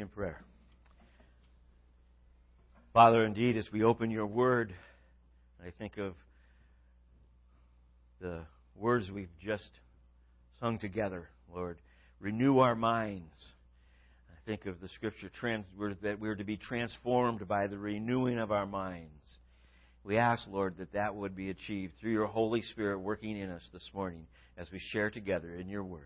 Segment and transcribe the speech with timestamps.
[0.00, 0.42] in prayer.
[2.92, 4.74] Father, indeed, as we open your word,
[5.64, 6.14] I think of
[8.20, 8.40] the
[8.74, 9.70] words we've just
[10.58, 11.78] sung together, Lord.
[12.18, 13.34] Renew our minds.
[14.28, 15.66] I think of the scripture trans-
[16.02, 19.38] that we're to be transformed by the renewing of our minds.
[20.02, 23.68] We ask, Lord, that that would be achieved through your Holy Spirit working in us
[23.72, 24.26] this morning
[24.56, 26.04] as we share together in your words.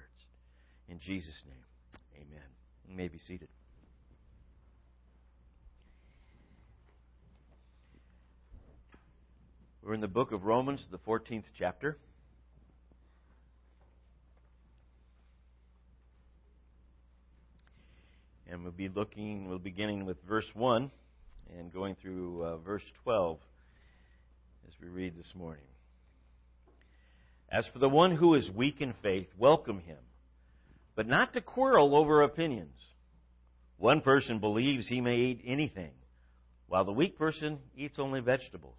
[0.88, 2.48] In Jesus' name, amen.
[2.88, 3.48] You may be seated.
[9.84, 11.98] We're in the book of Romans, the 14th chapter.
[18.50, 20.90] And we'll be looking, we'll be beginning with verse 1
[21.58, 23.36] and going through uh, verse 12
[24.66, 25.66] as we read this morning.
[27.52, 29.98] As for the one who is weak in faith, welcome him,
[30.96, 32.78] but not to quarrel over opinions.
[33.76, 35.92] One person believes he may eat anything,
[36.68, 38.78] while the weak person eats only vegetables.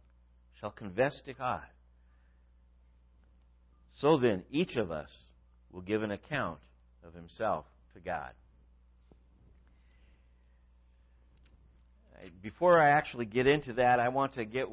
[0.61, 1.63] shall confess to God.
[3.99, 5.09] So then, each of us
[5.71, 6.59] will give an account
[7.05, 8.31] of himself to God.
[12.15, 14.67] Uh, before I actually get into that, I want to get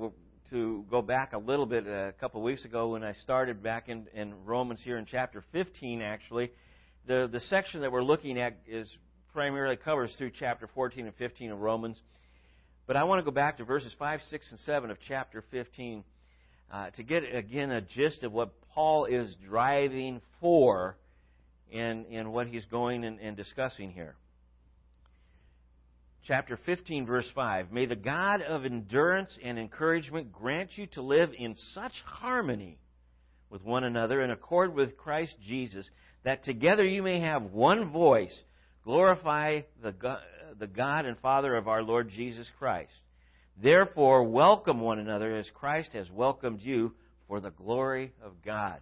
[0.51, 1.87] to go back a little bit.
[1.87, 5.07] Uh, a couple of weeks ago, when I started back in, in Romans here in
[5.07, 6.51] chapter 15, actually,
[7.07, 8.89] the the section that we're looking at is
[9.33, 12.01] primarily covers through chapter 14 and 15 of Romans.
[12.89, 16.03] But I want to go back to verses 5, 6, and 7 of chapter 15
[16.73, 20.97] uh, to get, again, a gist of what Paul is driving for
[21.71, 24.17] in, in what he's going and, and discussing here.
[26.27, 31.31] Chapter 15, verse 5 May the God of endurance and encouragement grant you to live
[31.39, 32.79] in such harmony
[33.51, 35.89] with one another in accord with Christ Jesus,
[36.25, 38.37] that together you may have one voice,
[38.83, 40.21] glorify the God
[40.59, 42.93] the God and Father of our Lord Jesus Christ.
[43.61, 46.95] Therefore, welcome one another as Christ has welcomed you
[47.27, 48.81] for the glory of God.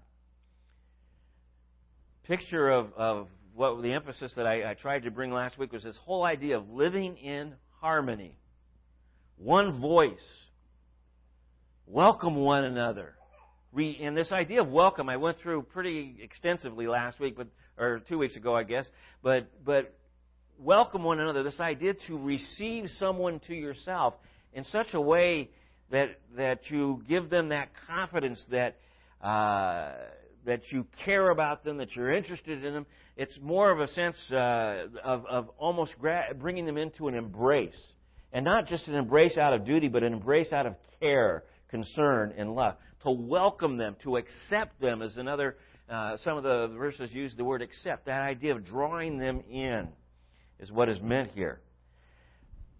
[2.24, 5.82] Picture of, of what the emphasis that I, I tried to bring last week was
[5.82, 8.36] this whole idea of living in harmony.
[9.38, 10.26] One voice.
[11.86, 13.14] Welcome one another.
[13.74, 17.46] and this idea of welcome, I went through pretty extensively last week, but
[17.78, 18.86] or two weeks ago, I guess.
[19.22, 19.94] But but
[20.58, 24.14] welcome one another, this idea to receive someone to yourself
[24.52, 25.50] in such a way
[25.90, 28.76] that that you give them that confidence that
[29.22, 29.92] uh,
[30.44, 32.86] that you care about them, that you're interested in them.
[33.16, 37.76] It's more of a sense uh, of of almost gra- bringing them into an embrace,
[38.32, 42.34] and not just an embrace out of duty, but an embrace out of care, concern,
[42.36, 42.76] and love.
[43.02, 45.56] To welcome them, to accept them, is another.
[45.88, 48.06] Uh, some of the verses use the word accept.
[48.06, 49.88] That idea of drawing them in
[50.60, 51.60] is what is meant here.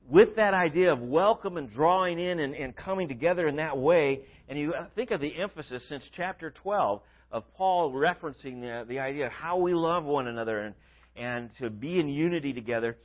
[0.08, 4.20] With that idea of welcome and drawing in and, and coming together in that way,
[4.48, 7.02] and you think of the emphasis since chapter 12
[7.32, 10.74] of Paul referencing the, the idea of how we love one another and,
[11.16, 12.96] and to be in unity together,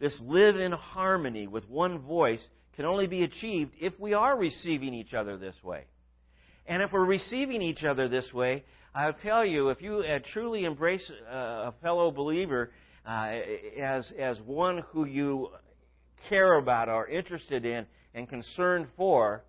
[0.00, 2.42] this live in harmony with one voice
[2.76, 5.84] can only be achieved if we are receiving each other this way.
[6.66, 10.64] And if we're receiving each other this way, I'll tell you, if you uh, truly
[10.64, 11.34] embrace uh,
[11.70, 12.70] a fellow believer
[13.06, 13.32] uh,
[13.80, 15.48] as, as one who you
[16.28, 19.44] care about, are interested in, and concerned for,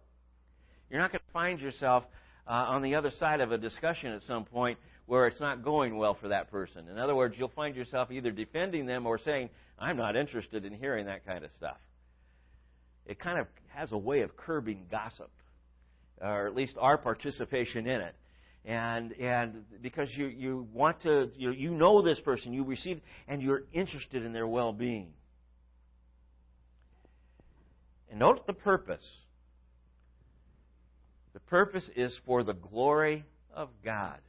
[0.89, 2.03] you're not going to find yourself
[2.47, 5.97] uh, on the other side of a discussion at some point where it's not going
[5.97, 6.87] well for that person.
[6.87, 10.73] In other words, you'll find yourself either defending them or saying, I'm not interested in
[10.73, 11.77] hearing that kind of stuff.
[13.05, 15.31] It kind of has a way of curbing gossip,
[16.21, 18.15] or at least our participation in it.
[18.65, 23.41] And, and because you, you want to, you, you know this person, you receive, and
[23.41, 25.13] you're interested in their well being.
[28.09, 29.05] And note the purpose.
[31.33, 33.23] The purpose is for the glory
[33.53, 34.19] of God.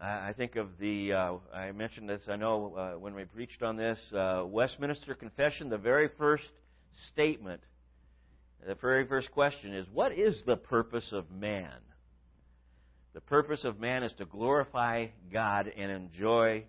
[0.00, 3.76] I think of the, uh, I mentioned this, I know uh, when we preached on
[3.76, 6.48] this, uh, Westminster Confession, the very first
[7.10, 7.60] statement,
[8.64, 11.72] the very first question is What is the purpose of man?
[13.14, 16.64] The purpose of man is to glorify God and enjoy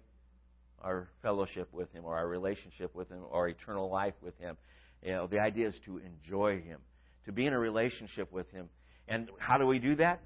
[0.82, 4.58] our fellowship with Him, or our relationship with Him, or eternal life with Him.
[5.04, 6.80] You know, the idea is to enjoy Him,
[7.26, 8.70] to be in a relationship with Him.
[9.08, 10.22] And how do we do that?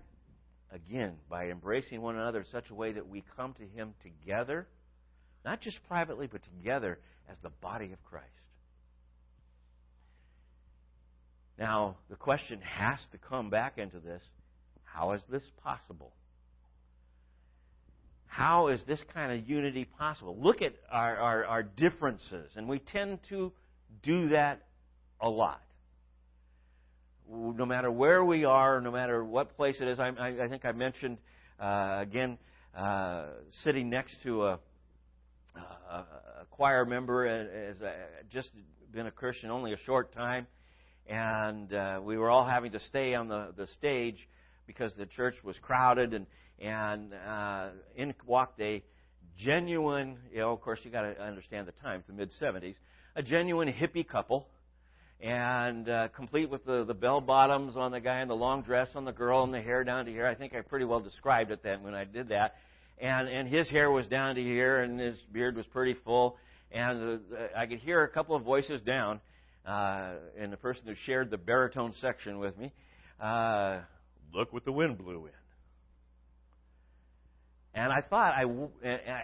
[0.72, 4.68] Again, by embracing one another in such a way that we come to Him together,
[5.44, 7.00] not just privately, but together
[7.30, 8.28] as the body of Christ.
[11.58, 14.24] Now, the question has to come back into this
[14.94, 16.12] how is this possible?
[18.28, 20.38] How is this kind of unity possible?
[20.40, 23.52] Look at our, our, our differences, and we tend to
[24.04, 24.62] do that
[25.20, 25.62] a lot.
[27.30, 30.66] No matter where we are, no matter what place it is, I, I, I think
[30.66, 31.18] I mentioned
[31.60, 32.38] uh, again
[32.78, 33.26] uh,
[33.64, 34.60] sitting next to a,
[35.56, 36.06] a, a
[36.52, 37.94] choir member as a,
[38.32, 38.50] just
[38.92, 40.46] been a Christian only a short time,
[41.08, 44.18] and uh, we were all having to stay on the, the stage
[44.68, 46.26] because the church was crowded, and
[46.60, 48.84] and uh, in walked a
[49.38, 52.76] genuine, you know, of course you got to understand the times, the mid '70s
[53.16, 54.48] a genuine hippie couple,
[55.20, 58.90] and uh, complete with the, the bell bottoms on the guy and the long dress
[58.96, 60.26] on the girl and the hair down to here.
[60.26, 62.56] I think I pretty well described it then when I did that.
[63.00, 66.38] And and his hair was down to here, and his beard was pretty full.
[66.72, 69.20] And uh, I could hear a couple of voices down,
[69.66, 72.72] uh, and the person who shared the baritone section with me.
[73.20, 73.80] Uh,
[74.34, 75.32] Look what the wind blew in.
[77.76, 78.44] And I thought I,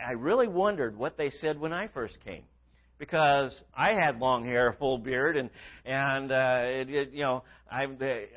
[0.07, 2.44] I really wondered what they said when I first came
[2.97, 5.50] because I had long hair, full beard, and
[5.85, 7.85] and uh, it, it, you know I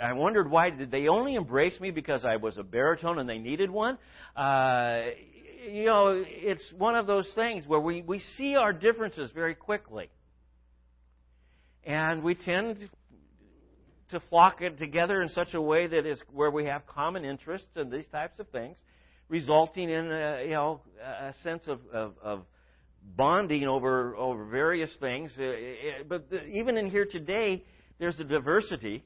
[0.01, 3.39] I wondered why did they only embrace me because I was a baritone and they
[3.39, 3.99] needed one.
[4.37, 5.01] Uh,
[5.71, 10.11] you know, it's one of those things where we we see our differences very quickly,
[11.85, 12.89] and we tend
[14.13, 17.91] to flock together in such a way that is where we have common interests and
[17.91, 18.77] these types of things,
[19.29, 22.43] resulting in a, you know a sense of, of, of
[23.17, 25.33] bonding over over various things.
[25.39, 25.49] Uh, uh,
[26.09, 27.65] but even in here today,
[27.99, 29.03] there's a diversity.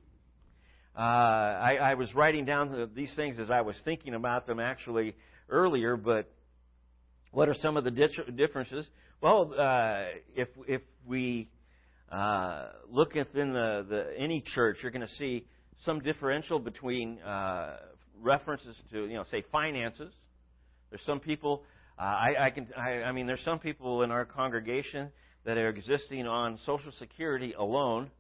[0.97, 5.15] Uh, I, I was writing down these things as I was thinking about them actually
[5.49, 5.97] earlier.
[5.97, 6.31] But
[7.31, 8.87] what are some of the differences?
[9.21, 10.05] Well, uh,
[10.35, 11.49] if if we
[12.11, 15.47] uh, look within the, the any church, you're going to see
[15.85, 17.79] some differential between uh,
[18.21, 20.13] references to you know say finances.
[20.91, 21.65] There's some people
[21.99, 25.09] uh, I, I, can, I, I mean, there's some people in our congregation
[25.45, 28.11] that are existing on Social Security alone,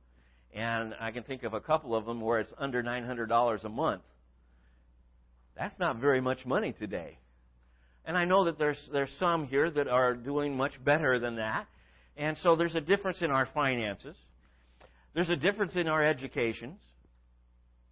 [0.55, 4.03] and I can think of a couple of them where it's under $900 a month.
[5.59, 7.19] That's not very much money today.
[8.07, 11.67] And I know that there's, there's some here that are doing much better than that.
[12.17, 14.17] And so there's a difference in our finances.
[15.15, 16.79] There's a difference in our educations,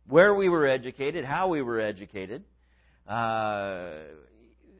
[0.06, 2.44] where we were educated, how we were educated.
[3.08, 4.00] Uh,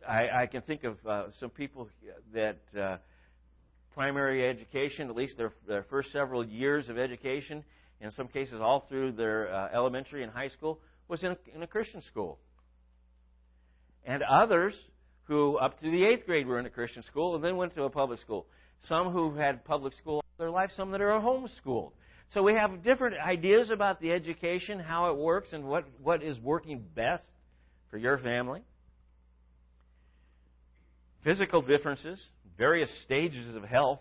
[0.06, 1.88] I, I can think of uh, some people
[2.34, 2.96] that uh,
[3.94, 7.64] primary education, at least their, their first several years of education,
[8.00, 11.62] in some cases all through their uh, elementary and high school, was in a, in
[11.62, 12.38] a Christian school.
[14.04, 14.74] And others
[15.24, 17.84] who, up to the eighth grade, were in a Christian school and then went to
[17.84, 18.46] a public school.
[18.88, 21.92] Some who had public school all their life, some that are homeschooled.
[22.30, 26.38] So we have different ideas about the education, how it works, and what, what is
[26.40, 27.22] working best
[27.90, 28.62] for your family
[31.24, 32.20] physical differences,
[32.56, 34.00] various stages of health,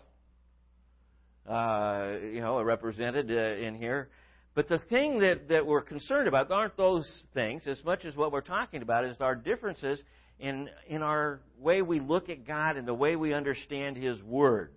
[1.48, 4.10] uh, you know, are represented uh, in here.
[4.54, 8.30] But the thing that, that we're concerned about aren't those things as much as what
[8.30, 10.00] we're talking about is our differences
[10.38, 14.72] in, in our way we look at God and the way we understand His Word.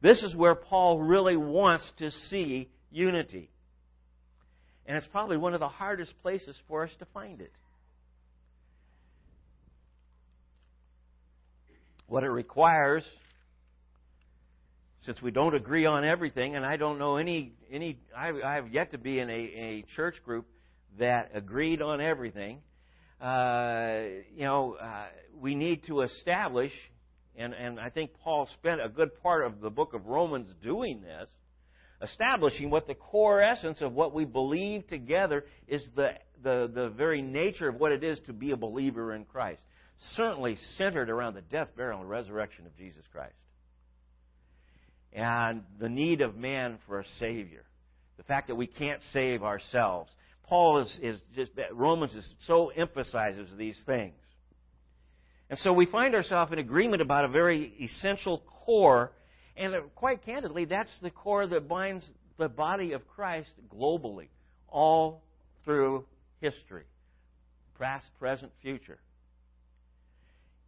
[0.00, 3.50] This is where Paul really wants to see unity.
[4.86, 7.52] And it's probably one of the hardest places for us to find it.
[12.08, 13.04] What it requires
[15.04, 18.72] since we don't agree on everything, and I don't know any any I, I have
[18.72, 20.46] yet to be in a, a church group
[20.98, 22.58] that agreed on everything.
[23.22, 24.02] Uh,
[24.34, 25.06] you know, uh,
[25.40, 26.72] we need to establish,
[27.36, 31.02] and and I think Paul spent a good part of the book of Romans doing
[31.02, 31.28] this,
[32.02, 37.22] establishing what the core essence of what we believe together is the the the very
[37.22, 39.62] nature of what it is to be a believer in Christ.
[40.16, 43.34] Certainly centered around the death, burial, and resurrection of Jesus Christ
[45.12, 47.64] and the need of man for a Savior.
[48.16, 50.10] The fact that we can't save ourselves.
[50.52, 54.12] Paul is, is just, Romans is so emphasizes these things.
[55.48, 59.12] And so we find ourselves in agreement about a very essential core,
[59.56, 62.06] and quite candidly, that's the core that binds
[62.36, 64.28] the body of Christ globally,
[64.68, 65.22] all
[65.64, 66.04] through
[66.42, 66.84] history
[67.80, 68.98] past, present, future.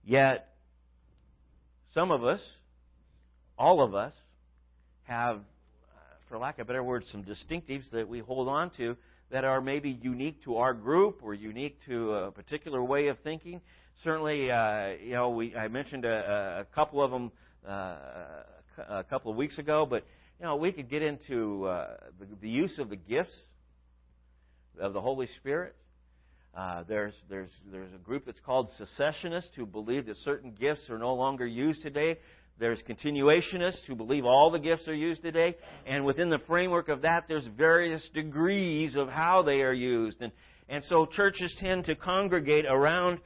[0.03, 0.49] Yet,
[1.93, 2.41] some of us,
[3.59, 4.15] all of us,
[5.03, 5.41] have,
[6.31, 8.97] for lack of better word, some distinctives that we hold on to
[9.31, 13.61] that are maybe unique to our group or unique to a particular way of thinking.
[14.03, 17.33] Certainly, uh, you know, we, I mentioned a, a couple of them
[17.67, 17.97] uh,
[18.89, 20.05] a couple of weeks ago, but
[20.41, 23.37] you know, we could get into uh, the, the use of the gifts
[24.81, 25.75] of the Holy Spirit.
[26.57, 30.99] Uh, there's, there's, there's a group that's called cessationists who believe that certain gifts are
[30.99, 32.19] no longer used today.
[32.59, 35.57] There's continuationists who believe all the gifts are used today,
[35.87, 40.19] and within the framework of that, there's various degrees of how they are used.
[40.21, 40.31] And,
[40.69, 43.19] and so churches tend to congregate around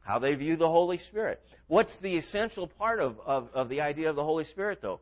[0.00, 1.40] how they view the Holy Spirit.
[1.66, 5.00] What's the essential part of, of, of the idea of the Holy Spirit, though?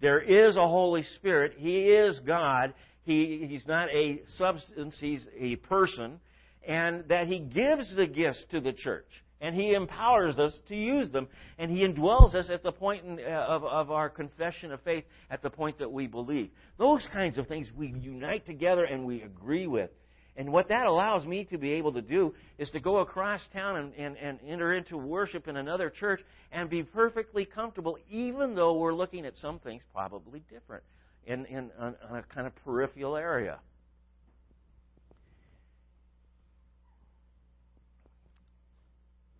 [0.00, 1.54] There is a Holy Spirit.
[1.56, 2.72] He is God.
[3.02, 6.20] He, he's not a substance, he's a person.
[6.66, 9.06] And that He gives the gifts to the church
[9.40, 11.28] and He empowers us to use them,
[11.58, 15.04] and He indwells us at the point in, uh, of, of our confession of faith,
[15.30, 16.50] at the point that we believe.
[16.78, 19.90] Those kinds of things we unite together and we agree with.
[20.36, 23.76] And what that allows me to be able to do is to go across town
[23.76, 26.20] and, and, and enter into worship in another church
[26.52, 30.84] and be perfectly comfortable, even though we're looking at some things probably different
[31.26, 33.58] in, in on, on a kind of peripheral area.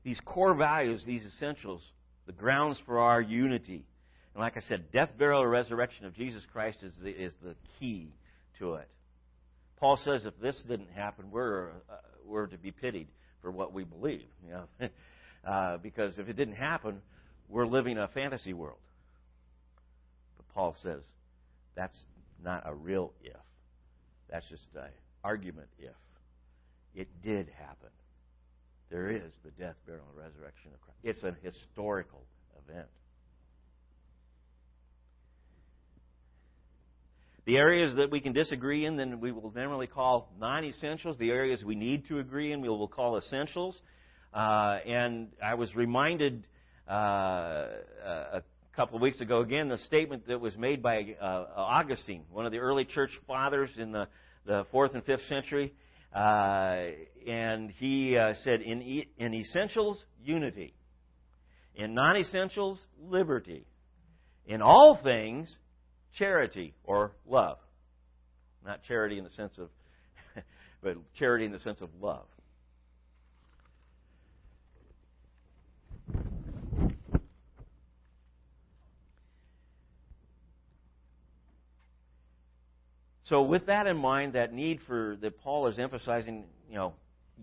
[0.08, 1.82] These core values, these essentials,
[2.24, 3.84] the grounds for our unity.
[4.32, 7.54] And like I said, death, burial, or resurrection of Jesus Christ is the, is the
[7.78, 8.14] key
[8.58, 8.88] to it.
[9.76, 13.08] Paul says if this didn't happen, we're, uh, we're to be pitied
[13.42, 14.22] for what we believe.
[14.46, 14.88] You know?
[15.46, 17.02] uh, because if it didn't happen,
[17.50, 18.78] we're living a fantasy world.
[20.38, 21.02] But Paul says
[21.76, 21.98] that's
[22.42, 23.36] not a real if.
[24.30, 24.88] That's just an
[25.22, 25.92] argument if.
[26.94, 27.90] It did happen.
[28.90, 30.98] There is the death, burial, and resurrection of Christ.
[31.04, 32.22] It's an historical
[32.66, 32.88] event.
[37.44, 41.16] The areas that we can disagree in, then we will generally call non essentials.
[41.16, 43.80] The areas we need to agree in, we will call essentials.
[44.34, 46.46] Uh, and I was reminded
[46.88, 46.92] uh,
[48.04, 48.42] a
[48.76, 52.52] couple of weeks ago, again, the statement that was made by uh, Augustine, one of
[52.52, 54.08] the early church fathers in the,
[54.44, 55.72] the fourth and fifth century.
[56.14, 56.86] Uh,
[57.26, 60.74] and he uh, said, in, e- in essentials, unity.
[61.74, 63.66] In non essentials, liberty.
[64.46, 65.54] In all things,
[66.14, 67.58] charity or love.
[68.64, 69.68] Not charity in the sense of,
[70.82, 72.26] but charity in the sense of love.
[83.28, 86.94] So, with that in mind, that need for that Paul is emphasizing, you know,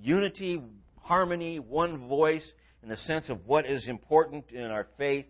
[0.02, 0.62] unity,
[1.02, 2.46] harmony, one voice,
[2.82, 5.26] in the sense of what is important in our faith,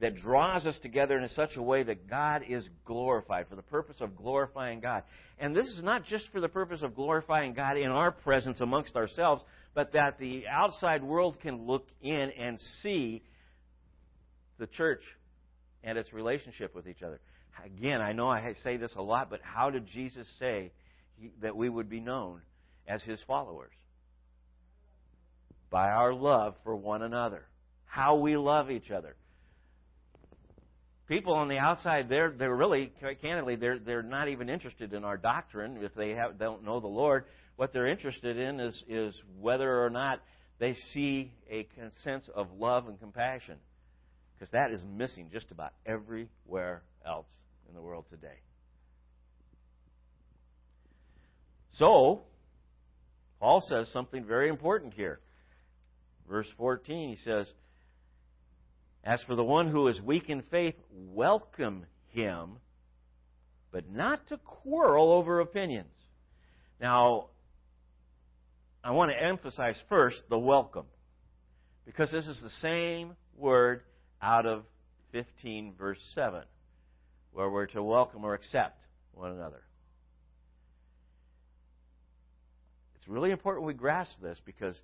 [0.00, 3.96] that draws us together in such a way that God is glorified for the purpose
[4.00, 5.04] of glorifying God.
[5.38, 8.96] And this is not just for the purpose of glorifying God in our presence amongst
[8.96, 9.42] ourselves,
[9.74, 13.22] but that the outside world can look in and see
[14.58, 15.02] the church
[15.84, 17.20] and its relationship with each other.
[17.64, 20.72] Again, I know I say this a lot, but how did Jesus say
[21.16, 22.40] he, that we would be known
[22.88, 23.72] as his followers?
[25.70, 27.46] By our love for one another.
[27.86, 29.16] How we love each other.
[31.08, 35.16] People on the outside, they're, they're really, candidly, they're, they're not even interested in our
[35.16, 37.24] doctrine if they have, don't know the Lord.
[37.56, 40.20] What they're interested in is, is whether or not
[40.58, 41.68] they see a
[42.02, 43.56] sense of love and compassion.
[44.34, 47.26] Because that is missing just about everywhere else
[47.72, 48.38] in the world today.
[51.76, 52.20] So,
[53.40, 55.20] Paul says something very important here.
[56.28, 57.50] Verse 14, he says,
[59.02, 62.58] As for the one who is weak in faith, welcome him,
[63.70, 65.88] but not to quarrel over opinions.
[66.78, 67.28] Now,
[68.84, 70.86] I want to emphasize first the welcome,
[71.86, 73.80] because this is the same word
[74.20, 74.64] out of
[75.12, 76.42] 15, verse 7,
[77.32, 78.78] where we're to welcome or accept
[79.12, 79.62] one another.
[82.96, 84.78] It's really important we grasp this because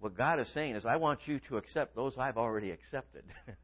[0.00, 3.22] what God is saying is, I want you to accept those I've already accepted.
[3.46, 3.54] Does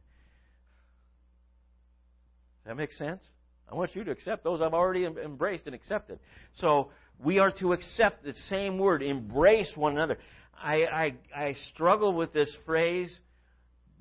[2.66, 3.24] that make sense?
[3.70, 6.18] I want you to accept those I've already embraced and accepted.
[6.58, 10.18] So we are to accept the same word, embrace one another.
[10.62, 13.18] I, I, I struggle with this phrase,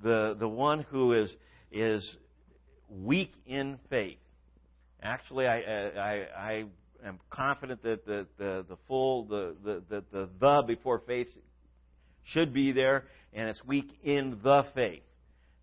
[0.04, 1.34] the, the one who is,
[1.72, 2.18] is
[2.90, 4.18] weak in faith.
[5.02, 6.64] Actually, I, I, I
[7.06, 11.28] am confident that the, the, the full, the, the, the, the, the before faith
[12.24, 15.04] should be there, and it's weak in the faith.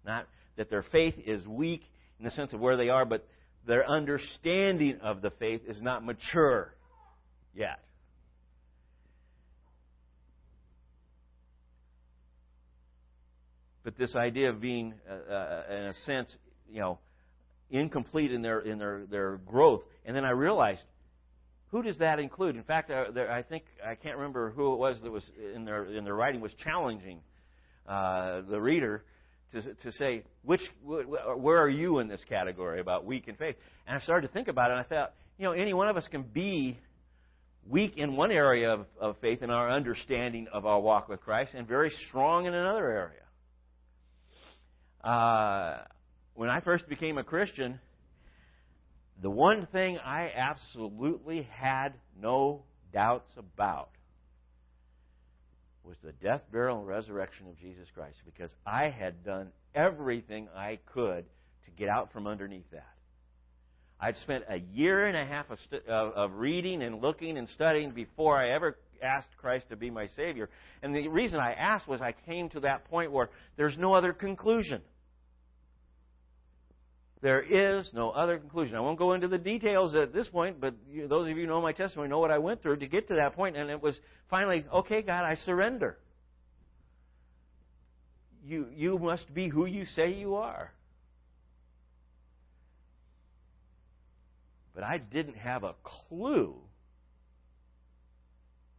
[0.04, 0.26] Not
[0.56, 1.82] that their faith is weak
[2.18, 3.26] in the sense of where they are, but
[3.66, 6.74] their understanding of the faith is not mature
[7.54, 7.80] yet.
[13.84, 16.36] But this idea of being, uh, uh, in a sense,
[16.70, 16.98] you know,
[17.72, 20.82] incomplete in their in their their growth, and then I realized,
[21.70, 22.54] who does that include?
[22.56, 25.64] In fact, uh, there, I think I can't remember who it was that was in
[25.64, 27.20] their in their writing was challenging
[27.88, 29.04] uh, the reader
[29.52, 33.56] to to say which where are you in this category about weak in faith?
[33.86, 35.96] And I started to think about it, and I thought, you know, any one of
[35.96, 36.78] us can be
[37.66, 41.52] weak in one area of, of faith in our understanding of our walk with Christ,
[41.54, 43.22] and very strong in another area.
[45.02, 45.84] Uh,
[46.34, 47.78] when I first became a Christian,
[49.20, 52.62] the one thing I absolutely had no
[52.92, 53.90] doubts about
[55.84, 60.78] was the death, burial, and resurrection of Jesus Christ because I had done everything I
[60.86, 61.24] could
[61.64, 62.86] to get out from underneath that.
[64.00, 67.48] I'd spent a year and a half of, st- of, of reading and looking and
[67.48, 70.50] studying before I ever asked Christ to be my Savior.
[70.82, 74.12] And the reason I asked was I came to that point where there's no other
[74.12, 74.82] conclusion.
[77.22, 78.76] There is no other conclusion.
[78.76, 81.46] I won't go into the details at this point, but you, those of you who
[81.46, 83.80] know my testimony know what I went through to get to that point, and it
[83.80, 83.96] was
[84.28, 85.98] finally, okay, God, I surrender.
[88.44, 90.72] You, you must be who you say you are.
[94.74, 96.56] But I didn't have a clue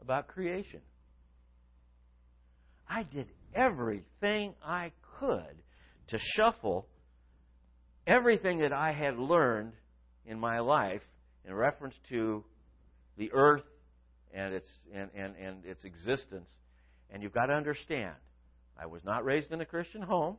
[0.02, 0.82] about creation.
[2.90, 5.56] I did everything I could
[6.10, 6.88] to shuffle
[8.06, 9.74] everything that I had learned
[10.26, 11.02] in my life
[11.46, 12.44] in reference to
[13.18, 13.64] the earth
[14.34, 16.50] and its, and, and, and its existence.
[17.10, 18.16] And you've got to understand,
[18.80, 20.38] I was not raised in a Christian home.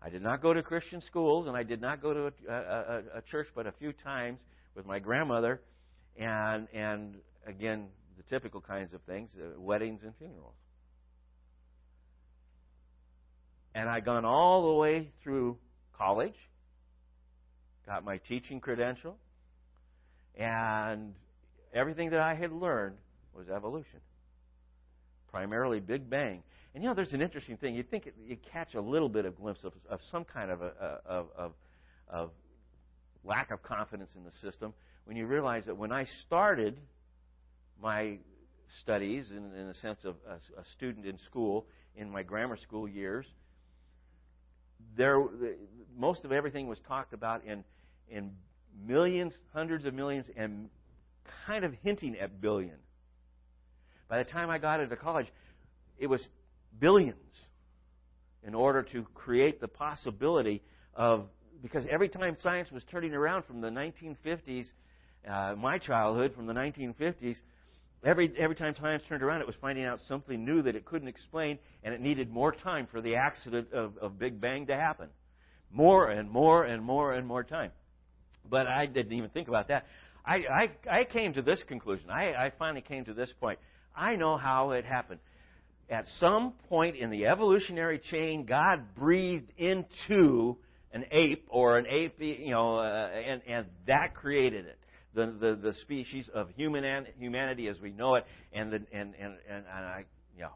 [0.00, 3.02] I did not go to Christian schools, and I did not go to a, a,
[3.16, 4.38] a church but a few times
[4.74, 5.60] with my grandmother,
[6.16, 10.54] and, and again, the typical kinds of things uh, weddings and funerals.
[13.74, 15.56] And I'd gone all the way through
[15.96, 16.34] college,
[17.86, 19.16] got my teaching credential,
[20.36, 21.14] and
[21.72, 22.96] everything that I had learned
[23.34, 24.00] was evolution,
[25.30, 26.42] primarily Big Bang.
[26.74, 27.74] And you know, there's an interesting thing.
[27.74, 31.00] You'd think you catch a little bit of glimpse of, of some kind of, a,
[31.06, 31.52] of, of,
[32.08, 32.30] of
[33.24, 36.78] lack of confidence in the system when you realize that when I started
[37.80, 38.18] my
[38.80, 42.88] studies, in, in the sense of a, a student in school, in my grammar school
[42.88, 43.26] years,
[44.96, 45.22] there,
[45.96, 47.64] most of everything was talked about in,
[48.08, 48.32] in
[48.86, 50.68] millions, hundreds of millions, and
[51.46, 52.76] kind of hinting at billion.
[54.08, 55.26] By the time I got into college,
[55.98, 56.26] it was
[56.78, 57.16] billions
[58.46, 60.62] in order to create the possibility
[60.94, 61.26] of,
[61.62, 64.66] because every time science was turning around from the 1950s,
[65.28, 67.36] uh, my childhood, from the 1950s,
[68.04, 71.08] Every, every time science turned around, it was finding out something new that it couldn't
[71.08, 75.08] explain, and it needed more time for the accident of, of Big Bang to happen.
[75.72, 77.72] More and more and more and more time.
[78.48, 79.86] But I didn't even think about that.
[80.24, 82.10] I, I, I came to this conclusion.
[82.10, 83.58] I, I finally came to this point.
[83.96, 85.20] I know how it happened.
[85.88, 90.56] At some point in the evolutionary chain, God breathed into
[90.92, 94.78] an ape or an ape, you know, uh, and, and that created it
[95.14, 99.14] the, the, the species of human and humanity as we know it, and the, and,
[99.14, 100.04] and, and, and I,
[100.38, 100.50] know,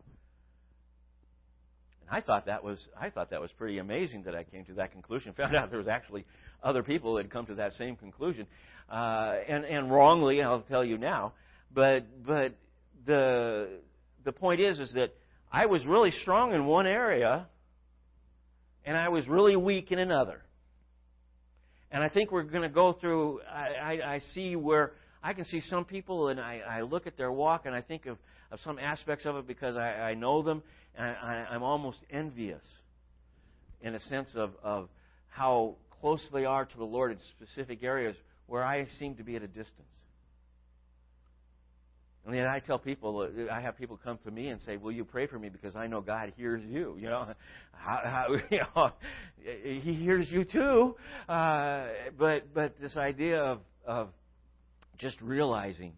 [2.00, 4.74] and I thought that was I thought that was pretty amazing that I came to
[4.74, 5.32] that conclusion.
[5.36, 6.24] Found out there was actually
[6.62, 8.46] other people that had come to that same conclusion,
[8.90, 10.42] uh, and and wrongly.
[10.42, 11.32] I'll tell you now,
[11.72, 12.54] but but
[13.06, 13.80] the
[14.24, 15.14] the point is is that
[15.50, 17.46] I was really strong in one area,
[18.84, 20.42] and I was really weak in another.
[21.90, 25.44] And I think we're going to go through, I, I, I see where I can
[25.44, 28.18] see some people and I, I look at their walk and I think of,
[28.50, 30.62] of some aspects of it because I, I know them
[30.96, 32.62] and I, I'm almost envious
[33.80, 34.88] in a sense of, of
[35.28, 39.36] how close they are to the Lord in specific areas where I seem to be
[39.36, 39.88] at a distance.
[42.28, 44.92] And then I tell people, uh, I have people come to me and say, "Will
[44.92, 47.26] you pray for me because I know God hears you." You know,
[47.72, 48.92] how, how, you know
[49.82, 50.94] He hears you too.
[51.26, 51.86] Uh,
[52.18, 54.10] but but this idea of of
[54.98, 55.94] just realizing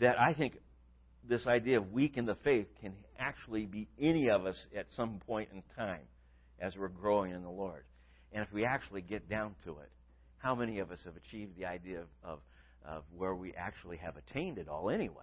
[0.00, 0.56] that I think
[1.28, 5.20] this idea of weak in the faith can actually be any of us at some
[5.26, 6.06] point in time
[6.58, 7.84] as we're growing in the Lord.
[8.32, 9.90] And if we actually get down to it,
[10.38, 12.38] how many of us have achieved the idea of, of,
[12.86, 15.16] of where we actually have attained it all anyway?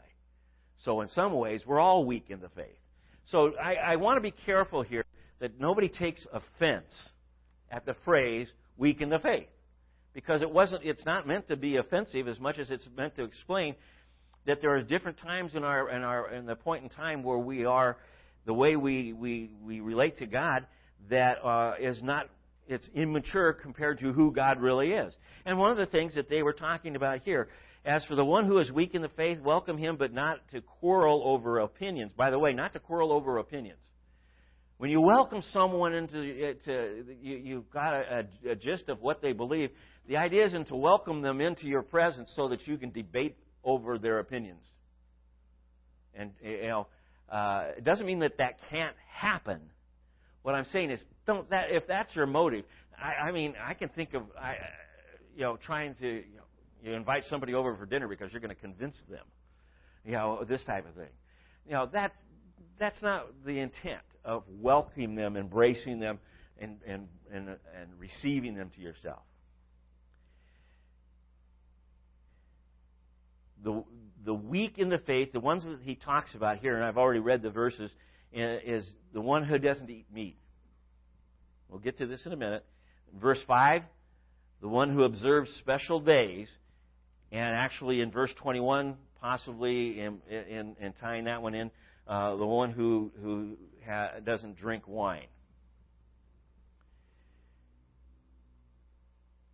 [0.83, 2.77] So, in some ways, we're all weak in the faith.
[3.25, 5.05] So, I, I want to be careful here
[5.39, 6.93] that nobody takes offense
[7.71, 9.47] at the phrase weak in the faith.
[10.13, 13.23] Because it wasn't, it's not meant to be offensive as much as it's meant to
[13.23, 13.75] explain
[14.45, 17.37] that there are different times in our in our in the point in time where
[17.37, 17.97] we are
[18.45, 20.65] the way we we, we relate to God
[21.09, 22.27] that uh, is not
[22.69, 25.13] it's immature compared to who God really is.
[25.45, 27.49] And one of the things that they were talking about here,
[27.83, 30.61] as for the one who is weak in the faith, welcome him, but not to
[30.61, 32.11] quarrel over opinions.
[32.15, 33.79] By the way, not to quarrel over opinions.
[34.77, 39.21] When you welcome someone into, to, you, you've got a, a, a gist of what
[39.21, 39.71] they believe.
[40.07, 43.97] The idea isn't to welcome them into your presence so that you can debate over
[43.97, 44.61] their opinions.
[46.13, 46.87] And you know,
[47.29, 49.59] uh, it doesn't mean that that can't happen.
[50.43, 52.65] What I'm saying is, don't that if that's your motive.
[52.97, 54.55] I, I mean, I can think of, I,
[55.35, 56.43] you know, trying to, you, know,
[56.83, 59.25] you invite somebody over for dinner because you're going to convince them,
[60.05, 61.11] you know, this type of thing.
[61.65, 62.13] You know, that
[62.79, 66.19] that's not the intent of welcoming them, embracing them,
[66.57, 69.21] and and and, and receiving them to yourself.
[73.63, 73.83] The
[74.25, 77.19] the weak in the faith, the ones that he talks about here, and I've already
[77.19, 77.91] read the verses,
[78.33, 80.37] is the one who doesn't eat meat.
[81.69, 82.65] We'll get to this in a minute.
[83.19, 83.83] Verse 5,
[84.61, 86.47] the one who observes special days,
[87.31, 91.71] and actually in verse 21, possibly in, in, in tying that one in,
[92.07, 95.27] uh, the one who, who ha- doesn't drink wine.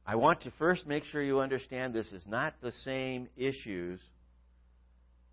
[0.07, 3.99] I want to first make sure you understand this is not the same issues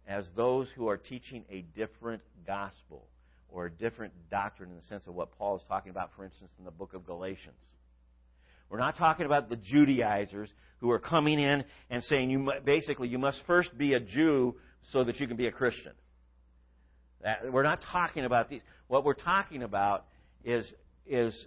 [0.09, 3.07] as those who are teaching a different gospel
[3.53, 6.51] or a different doctrine in the sense of what Paul is talking about, for instance,
[6.59, 7.55] in the book of Galatians.
[8.71, 13.19] We're not talking about the Judaizers who are coming in and saying, you basically, you
[13.19, 14.57] must first be a Jew
[14.91, 15.93] so that you can be a Christian.
[17.23, 18.62] That, we're not talking about these.
[18.88, 20.07] What we're talking about
[20.43, 20.65] is,
[21.07, 21.47] is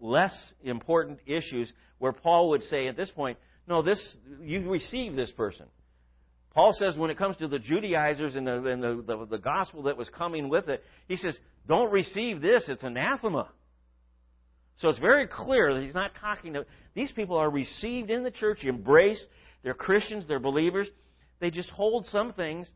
[0.00, 0.34] less
[0.64, 5.66] important issues where Paul would say at this point, no, this, you receive this person.
[6.58, 9.84] Paul says when it comes to the Judaizers and, the, and the, the, the gospel
[9.84, 12.64] that was coming with it, he says, don't receive this.
[12.66, 13.48] It's anathema.
[14.78, 16.66] So it's very clear that he's not talking to.
[16.96, 19.24] These people are received in the church, embraced.
[19.62, 20.88] They're Christians, they're believers.
[21.38, 22.68] They just hold some things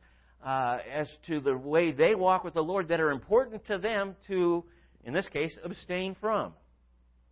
[0.46, 4.14] uh, as to the way they walk with the Lord that are important to them
[4.28, 4.62] to,
[5.02, 6.52] in this case, abstain from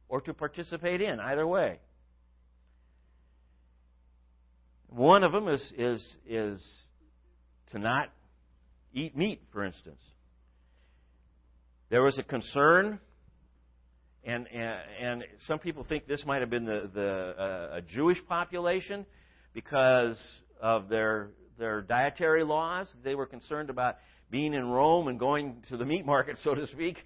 [0.08, 1.78] or to participate in, either way.
[4.90, 6.61] One of them is, is, is
[7.70, 8.11] to not
[8.92, 10.00] eat meat, for instance.
[11.90, 12.98] There was a concern,
[14.24, 18.18] and, and, and some people think this might have been the, the uh, a Jewish
[18.29, 19.07] population
[19.55, 20.20] because
[20.61, 22.92] of their, their dietary laws.
[23.05, 23.96] They were concerned about
[24.29, 26.96] being in Rome and going to the meat market, so to speak,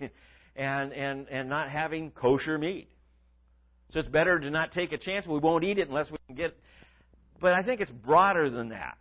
[0.57, 2.88] and, and, and not having kosher meat.
[3.92, 5.27] So it's better to not take a chance.
[5.27, 6.57] We won't eat it unless we can get
[7.40, 8.97] but I think it's broader than that,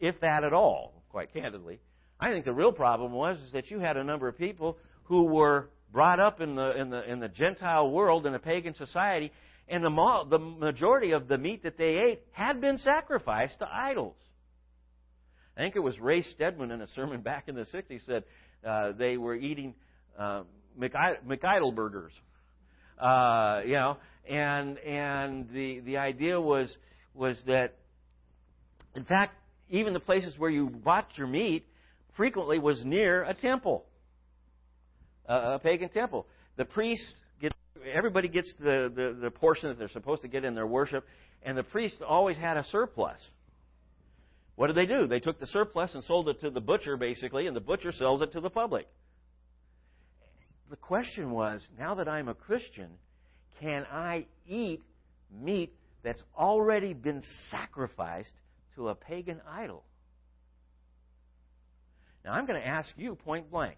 [0.00, 1.80] if that at all, quite candidly.
[2.20, 5.24] I think the real problem was is that you had a number of people who
[5.24, 9.32] were brought up in the in the in the Gentile world in a pagan society,
[9.68, 14.16] and the the majority of the meat that they ate had been sacrificed to idols.
[15.56, 18.24] I think it was Ray Stedman in a sermon back in the '60s said
[18.64, 19.74] uh, they were eating
[20.18, 20.42] uh,
[20.78, 22.12] McIdol burgers.
[22.98, 23.96] Uh, you know,
[24.28, 26.76] and and the the idea was
[27.14, 27.74] was that,
[28.94, 29.34] in fact,
[29.70, 31.66] even the places where you bought your meat
[32.16, 33.84] frequently was near a temple,
[35.26, 36.26] a, a pagan temple.
[36.56, 37.52] The priests get
[37.94, 41.04] everybody gets the, the the portion that they're supposed to get in their worship,
[41.42, 43.20] and the priests always had a surplus.
[44.56, 45.06] What did they do?
[45.06, 48.22] They took the surplus and sold it to the butcher, basically, and the butcher sells
[48.22, 48.88] it to the public.
[50.68, 52.90] The question was now that I'm a Christian,
[53.60, 54.82] can I eat
[55.30, 58.32] meat that's already been sacrificed
[58.76, 59.84] to a pagan idol?
[62.24, 63.76] Now, I'm going to ask you point blank.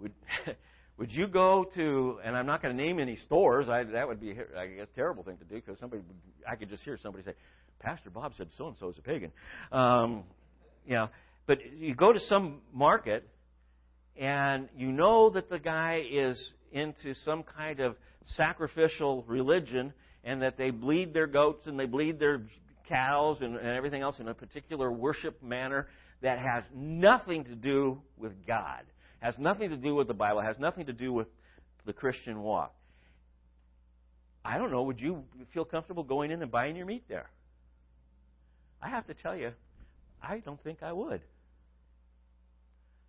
[0.00, 0.12] Would,
[0.98, 4.20] would you go to, and I'm not going to name any stores, I, that would
[4.20, 6.02] be, I guess, a terrible thing to do because somebody,
[6.48, 7.34] I could just hear somebody say,
[7.80, 9.30] Pastor Bob said so and so is a pagan.
[9.70, 10.24] Um,
[11.46, 13.28] but you go to some market
[14.18, 17.96] and you know that the guy is into some kind of
[18.36, 19.92] sacrificial religion
[20.24, 22.42] and that they bleed their goats and they bleed their
[22.88, 25.86] cows and, and everything else in a particular worship manner
[26.20, 28.82] that has nothing to do with God,
[29.20, 31.28] has nothing to do with the Bible, has nothing to do with
[31.86, 32.74] the Christian walk.
[34.44, 37.30] I don't know, would you feel comfortable going in and buying your meat there?
[38.82, 39.52] I have to tell you,
[40.22, 41.20] I don't think I would.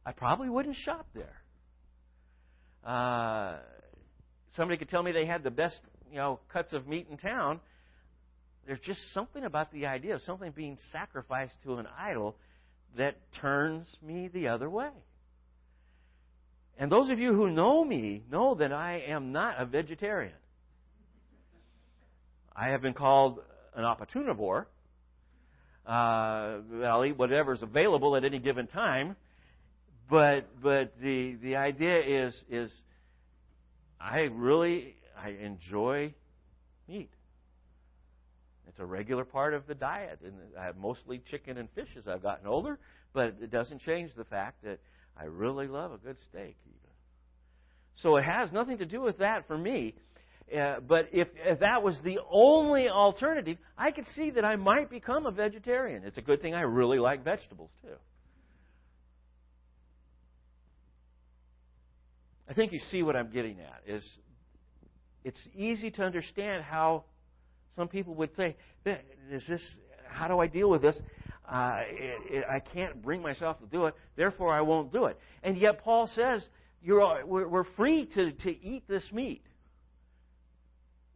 [0.10, 1.39] I probably wouldn't shop there.
[2.84, 3.60] Uh,
[4.56, 7.60] somebody could tell me they had the best, you know, cuts of meat in town.
[8.65, 12.36] There's just something about the idea of something being sacrificed to an idol
[12.98, 14.89] that turns me the other way.
[16.80, 20.34] And those of you who know me know that I am not a vegetarian.
[22.56, 23.41] I have been called
[23.76, 24.65] an opportunivore.
[25.86, 29.15] Uh, I'll eat whatever's available at any given time.
[30.10, 32.72] But but the the idea is is
[34.00, 36.13] I really I enjoy
[36.88, 37.12] meat.
[38.67, 42.08] It's a regular part of the diet, and I have mostly chicken and fish as
[42.08, 42.80] I've gotten older.
[43.13, 44.80] But it doesn't change the fact that
[45.17, 46.89] I really love a good steak, even.
[47.95, 49.95] So it has nothing to do with that for me.
[50.56, 54.89] Uh, but if, if that was the only alternative, I could see that I might
[54.89, 56.04] become a vegetarian.
[56.06, 57.95] It's a good thing I really like vegetables, too.
[62.50, 64.04] I think you see what I'm getting at is
[65.24, 67.04] it's easy to understand how
[67.76, 68.56] some people would say,
[69.32, 69.62] "Is this?
[70.08, 70.96] How do I deal with this?
[71.48, 75.20] Uh, it, it, I can't bring myself to do it, therefore I won't do it."
[75.44, 76.48] And yet Paul says,
[76.82, 79.44] "You're we're, free to to eat this meat."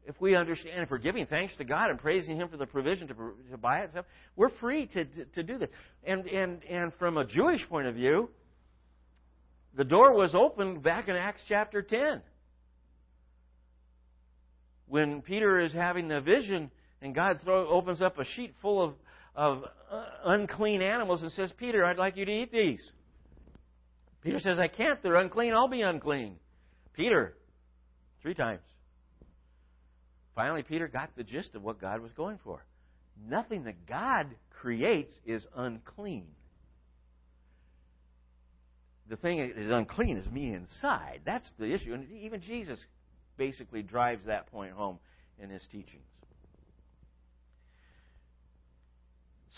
[0.06, 3.08] If we understand, if we're giving thanks to God and praising Him for the provision
[3.08, 3.16] to,
[3.52, 3.92] to buy it,
[4.36, 5.70] we're free to, to, to do this.
[6.04, 8.30] And, and, and from a Jewish point of view,
[9.76, 12.22] the door was open back in Acts chapter 10.
[14.88, 16.70] When Peter is having the vision
[17.02, 18.94] and God throw, opens up a sheet full of,
[19.36, 22.84] of uh, unclean animals and says, Peter, I'd like you to eat these.
[24.22, 25.02] Peter says, I can't.
[25.02, 25.54] They're unclean.
[25.54, 26.36] I'll be unclean.
[26.94, 27.36] Peter,
[28.22, 28.62] three times.
[30.36, 32.64] Finally, Peter got the gist of what God was going for.
[33.28, 36.28] Nothing that God creates is unclean
[39.10, 41.22] the thing that is unclean is me inside.
[41.26, 41.94] That's the issue.
[41.94, 42.80] And even Jesus
[43.38, 45.00] basically drives that point home
[45.42, 46.04] in his teachings.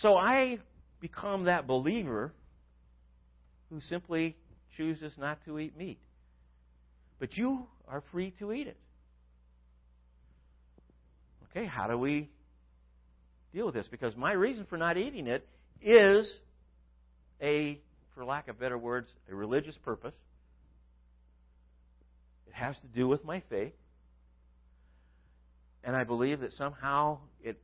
[0.02, 0.60] So I
[1.00, 2.34] become that believer
[3.70, 4.36] who simply
[4.78, 6.00] chooses not to eat meat.
[7.20, 8.78] But you are free to eat it.
[11.50, 12.30] Okay, how do we
[13.54, 13.88] deal with this?
[13.90, 15.48] Because my reason for not eating it
[15.82, 16.30] is
[17.42, 17.80] a
[18.16, 20.16] for lack of better words, a religious purpose.
[22.48, 23.74] It has to do with my faith.
[25.84, 27.60] And I believe that somehow it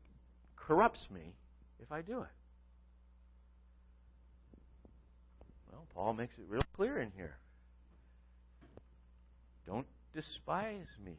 [0.55, 1.33] corrupts me
[1.81, 2.27] if I do it.
[5.71, 7.37] Well, Paul makes it real clear in here.
[9.65, 11.13] Don't despise me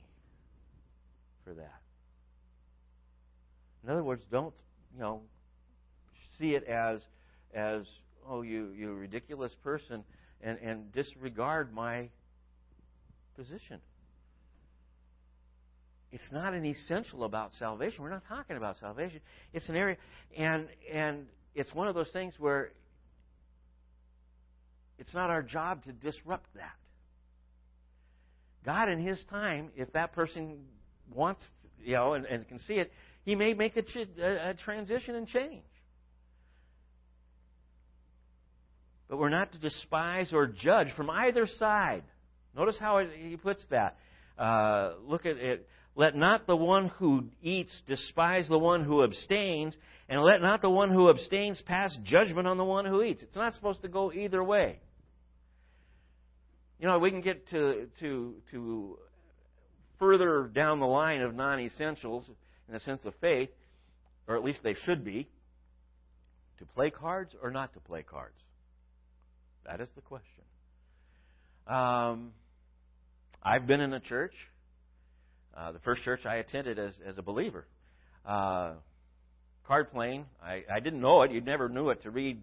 [1.42, 1.80] for that.
[3.82, 4.54] In other words, don't,
[4.94, 5.22] you know,
[6.38, 7.00] see it as
[7.54, 7.86] as
[8.28, 10.04] oh, you, you ridiculous person,
[10.42, 12.08] and, and disregard my
[13.36, 13.80] position.
[16.10, 18.02] It's not an essential about salvation.
[18.02, 19.20] We're not talking about salvation.
[19.54, 19.96] It's an area,
[20.36, 22.72] and and it's one of those things where
[24.98, 26.74] it's not our job to disrupt that.
[28.64, 30.58] God, in His time, if that person
[31.12, 31.42] wants,
[31.82, 32.92] you know, and, and can see it,
[33.24, 33.82] He may make a,
[34.22, 35.62] a, a transition and change.
[39.12, 42.02] But we're not to despise or judge from either side.
[42.56, 43.98] Notice how he puts that.
[44.38, 45.68] Uh, look at it.
[45.94, 49.76] Let not the one who eats despise the one who abstains,
[50.08, 53.22] and let not the one who abstains pass judgment on the one who eats.
[53.22, 54.80] It's not supposed to go either way.
[56.80, 58.98] You know, we can get to to to
[59.98, 62.24] further down the line of non-essentials
[62.66, 63.50] in the sense of faith,
[64.26, 65.28] or at least they should be,
[66.60, 68.38] to play cards or not to play cards.
[69.66, 70.44] That is the question.
[71.66, 72.32] Um,
[73.42, 74.34] I've been in a church,
[75.56, 77.66] uh, the first church I attended as, as a believer.
[78.26, 78.74] Uh,
[79.66, 81.30] card playing, I, I didn't know it.
[81.30, 82.42] You never knew it to read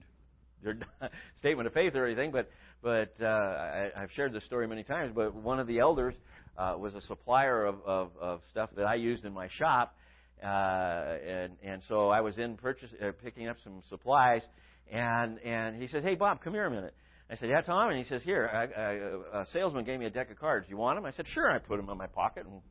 [0.64, 0.78] their
[1.38, 2.50] statement of faith or anything, but
[2.82, 5.12] but uh, I, I've shared this story many times.
[5.14, 6.16] But one of the elders
[6.58, 9.96] uh, was a supplier of, of, of stuff that I used in my shop,
[10.42, 14.44] uh, and and so I was in purchase uh, picking up some supplies,
[14.92, 16.94] and and he says, "Hey Bob, come here a minute."
[17.30, 20.10] I said, "Yeah, Tom." And he says, "Here, I, I, a salesman gave me a
[20.10, 20.66] deck of cards.
[20.70, 22.62] You want them?" I said, "Sure." I put them in my pocket, and,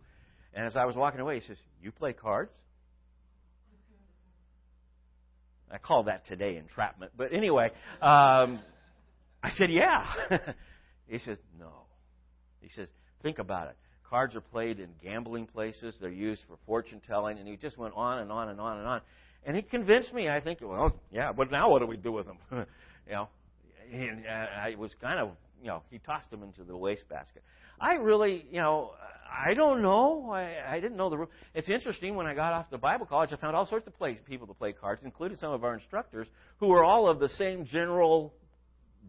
[0.53, 2.53] and as I was walking away, he says, "You play cards?"
[5.71, 8.59] I call that today entrapment, but anyway, um,
[9.43, 10.05] I said, "Yeah."
[11.07, 11.85] he says, "No."
[12.61, 12.89] He says,
[13.23, 13.77] "Think about it.
[14.09, 15.95] Cards are played in gambling places.
[16.01, 18.87] They're used for fortune telling." And he just went on and on and on and
[18.89, 19.01] on.
[19.47, 20.29] And he convinced me.
[20.29, 22.39] I think, well, yeah, but now what do we do with them?
[23.07, 23.29] you know,
[23.93, 27.43] and I was kind of, you know, he tossed them into the wastebasket.
[27.81, 28.93] I really, you know,
[29.31, 30.31] I don't know.
[30.31, 31.31] I, I didn't know the rule.
[31.55, 32.17] It's interesting.
[32.17, 34.55] When I got off the Bible college, I found all sorts of play, people to
[34.55, 36.27] play cards, including some of our instructors
[36.59, 38.33] who were all of the same general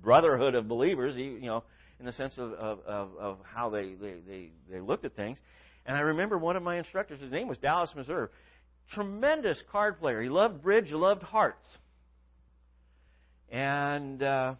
[0.01, 1.15] brotherhood of believers.
[1.15, 1.63] You know,
[1.99, 5.37] in the sense of, of, of, of how they, they, they, they looked at things.
[5.85, 8.27] And I remember one of my instructors, his name was Dallas Missouri.
[8.93, 10.21] Tremendous card player.
[10.21, 11.65] He loved bridge, he loved hearts.
[13.49, 14.55] And uh,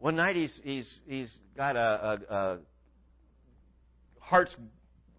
[0.00, 1.80] one night he's, he's, he's got a,
[2.28, 2.58] a, a
[4.20, 4.54] hearts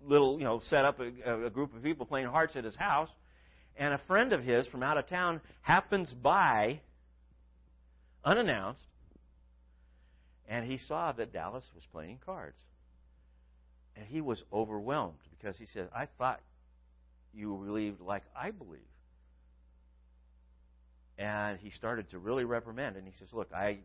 [0.05, 3.09] little, you know, set up a, a group of people playing hearts at his house.
[3.77, 6.81] And a friend of his from out of town happens by
[8.25, 8.81] unannounced
[10.51, 12.57] and he saw that Dallas was playing cards.
[13.95, 16.41] And he was overwhelmed because he said, I thought
[17.33, 18.81] you believed like I believe.
[21.17, 22.97] And he started to really reprimand.
[22.97, 23.79] And he says, Look, I,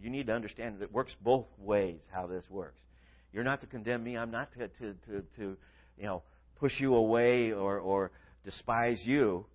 [0.00, 2.80] you need to understand that it works both ways how this works.
[3.32, 4.16] You're not to condemn me.
[4.16, 5.56] I'm not to, to, to, to
[5.98, 6.22] you know,
[6.56, 8.10] push you away or, or
[8.44, 9.46] despise you.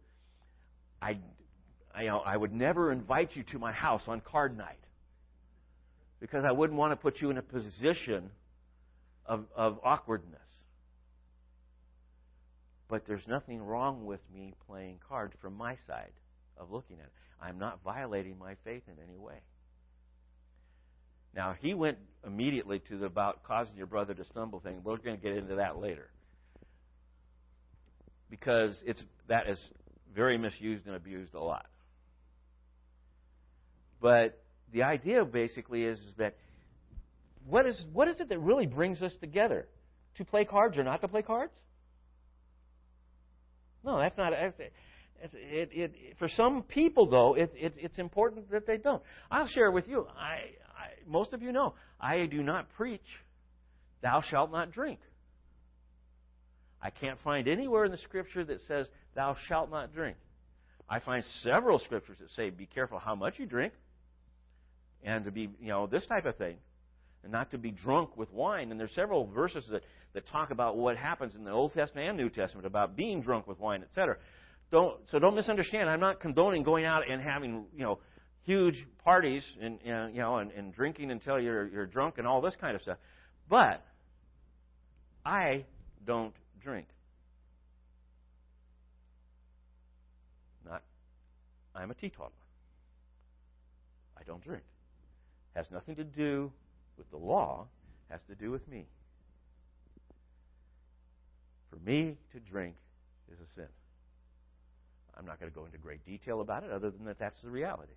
[1.02, 1.17] I,
[1.93, 4.80] I, you know, I would never invite you to my house on card night
[6.19, 8.30] because I wouldn't want to put you in a position
[9.25, 10.39] of, of awkwardness.
[12.89, 16.12] But there's nothing wrong with me playing cards from my side
[16.58, 17.12] of looking at it.
[17.41, 19.36] I'm not violating my faith in any way.
[21.35, 24.81] Now, he went immediately to the about causing your brother to stumble thing.
[24.83, 26.09] We're going to get into that later.
[28.29, 29.57] Because it's, that is
[30.15, 31.65] very misused and abused a lot.
[34.01, 36.35] But the idea basically is, is that
[37.47, 39.67] what is, what is it that really brings us together?
[40.17, 41.53] To play cards or not to play cards?
[43.83, 44.33] No, that's not.
[44.33, 44.61] It,
[45.33, 49.01] it, it, for some people, though, it, it's important that they don't.
[49.31, 50.07] I'll share with you.
[50.17, 50.39] I,
[51.09, 53.05] most of you know I do not preach,
[54.01, 54.99] "Thou shalt not drink."
[56.81, 60.17] I can't find anywhere in the Scripture that says, "Thou shalt not drink."
[60.87, 63.73] I find several scriptures that say, "Be careful how much you drink."
[65.03, 66.57] and to be, you know, this type of thing,
[67.23, 68.71] and not to be drunk with wine.
[68.71, 72.17] And there's several verses that, that talk about what happens in the Old Testament and
[72.17, 74.17] New Testament about being drunk with wine, etc.
[74.71, 75.89] Don't so don't misunderstand.
[75.89, 77.99] I'm not condoning going out and having, you know,
[78.49, 82.41] huge parties and, and you know and, and drinking until you're you're drunk and all
[82.41, 82.97] this kind of stuff.
[83.47, 83.85] But
[85.23, 85.65] I
[86.03, 86.33] don't
[86.63, 86.88] drink.
[90.65, 90.81] Not
[91.75, 92.31] I'm a teetotaler.
[94.19, 94.63] I don't drink
[95.55, 96.51] has nothing to do
[96.97, 97.67] with the law,
[98.09, 98.85] has to do with me.
[101.69, 102.75] For me to drink
[103.31, 103.67] is a sin.
[105.17, 107.49] I'm not going to go into great detail about it, other than that that's the
[107.49, 107.93] reality.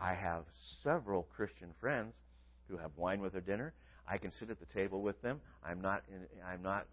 [0.00, 0.44] I have
[0.82, 2.14] several Christian friends
[2.68, 3.74] who have wine with their dinner.
[4.08, 5.40] I can sit at the table with them.
[5.64, 6.02] I'm not.
[6.50, 6.86] I'm not.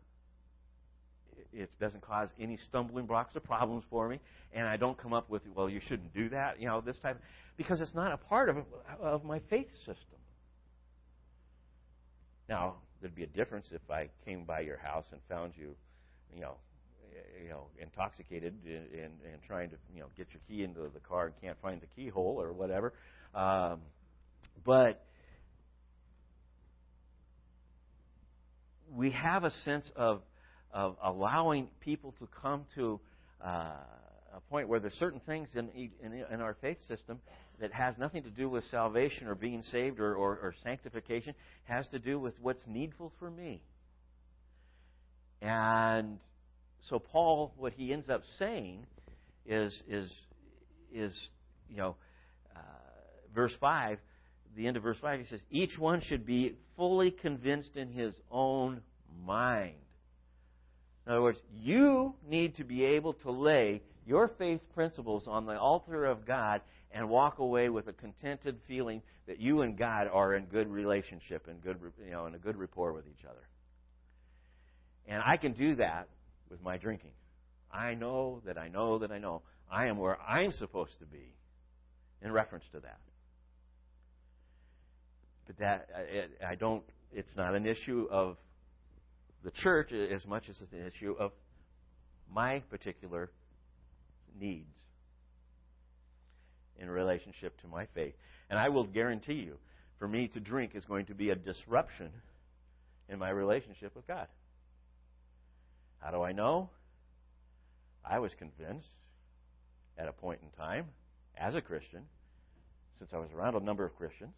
[1.54, 4.20] It doesn't cause any stumbling blocks or problems for me,
[4.54, 6.60] and I don't come up with, well, you shouldn't do that.
[6.60, 7.21] You know, this type.
[7.58, 8.58] Because it's not a part of,
[9.00, 9.96] of my faith system.
[12.50, 15.75] Now, there'd be a difference if I came by your house and found you,
[16.34, 16.56] you know,
[17.44, 21.28] you know, intoxicated and, and, trying to, you know, get your key into the car
[21.28, 22.94] and can't find the keyhole or whatever.
[23.34, 23.80] Um,
[24.65, 25.04] but
[28.96, 30.22] we have a sense of
[30.72, 33.00] of allowing people to come to
[33.44, 33.72] uh,
[34.36, 35.70] a point where there's certain things in,
[36.04, 37.20] in, in our faith system
[37.60, 41.88] that has nothing to do with salvation or being saved or, or, or sanctification, has
[41.88, 43.62] to do with what's needful for me.
[45.42, 46.20] And
[46.90, 48.85] so Paul, what he ends up saying
[49.46, 50.10] is, is,
[50.94, 51.13] is
[51.69, 51.96] you know,
[52.56, 52.60] uh,
[53.35, 54.00] verse 5,
[54.56, 58.13] the end of verse 5, he says, Each one should be fully convinced in his
[58.31, 58.81] own
[59.25, 59.75] mind.
[61.06, 65.58] In other words, you need to be able to lay your faith principles on the
[65.58, 66.62] altar of God
[66.92, 71.48] and walk away with a contented feeling that you and God are in good relationship
[71.50, 73.46] and good, you know, in a good rapport with each other.
[75.06, 76.08] And I can do that
[76.50, 77.12] with my drinking.
[77.71, 81.33] I know that I know that I know I am where I'm supposed to be
[82.21, 83.00] in reference to that.
[85.45, 85.89] But that
[86.45, 86.83] I don't.
[87.12, 88.37] It's not an issue of
[89.43, 91.31] the church as much as it's an issue of
[92.33, 93.31] my particular
[94.39, 94.77] needs
[96.79, 98.13] in relationship to my faith.
[98.50, 99.58] And I will guarantee you,
[100.00, 102.10] for me to drink is going to be a disruption
[103.10, 104.27] in my relationship with God.
[106.00, 106.69] How do I know?
[108.06, 108.87] I was convinced
[109.98, 110.85] at a point in time,
[111.37, 112.04] as a Christian,
[112.98, 114.33] since I was around a number of Christians,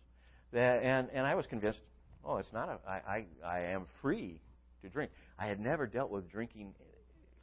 [0.51, 1.79] that, and, and I was convinced,
[2.25, 4.39] oh, it's not a, I, I, I am free
[4.81, 5.11] to drink.
[5.37, 6.73] I had never dealt with drinking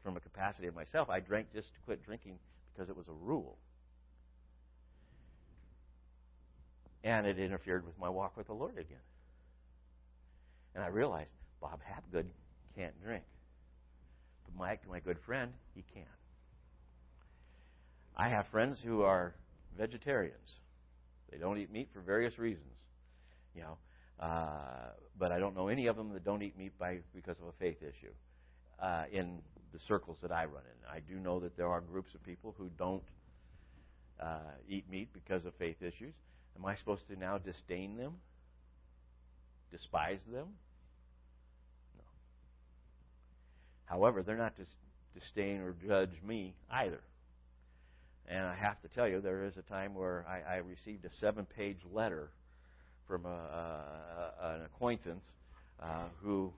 [0.02, 1.08] from a capacity of myself.
[1.10, 2.38] I drank just to quit drinking
[2.74, 3.56] because it was a rule.
[7.04, 8.98] And it interfered with my walk with the Lord again.
[10.74, 12.26] And I realized Bob Hapgood
[12.74, 13.24] can't drink.
[14.58, 16.04] Mike, my good friend, he can.
[18.16, 19.34] I have friends who are
[19.76, 20.34] vegetarians.
[21.30, 22.72] They don't eat meat for various reasons.
[23.54, 23.76] You know,
[24.20, 27.48] uh, but I don't know any of them that don't eat meat by because of
[27.48, 28.12] a faith issue.
[28.80, 29.38] Uh, in
[29.72, 32.54] the circles that I run in, I do know that there are groups of people
[32.56, 33.02] who don't
[34.20, 34.38] uh,
[34.68, 36.14] eat meat because of faith issues.
[36.56, 38.14] Am I supposed to now disdain them?
[39.70, 40.46] Despise them?
[41.96, 42.04] No.
[43.86, 44.64] However, they're not to
[45.18, 47.00] disdain or judge me either.
[48.28, 51.12] And I have to tell you, there is a time where I, I received a
[51.20, 52.30] seven page letter
[53.06, 55.24] from a, a, an acquaintance
[55.80, 56.52] uh, who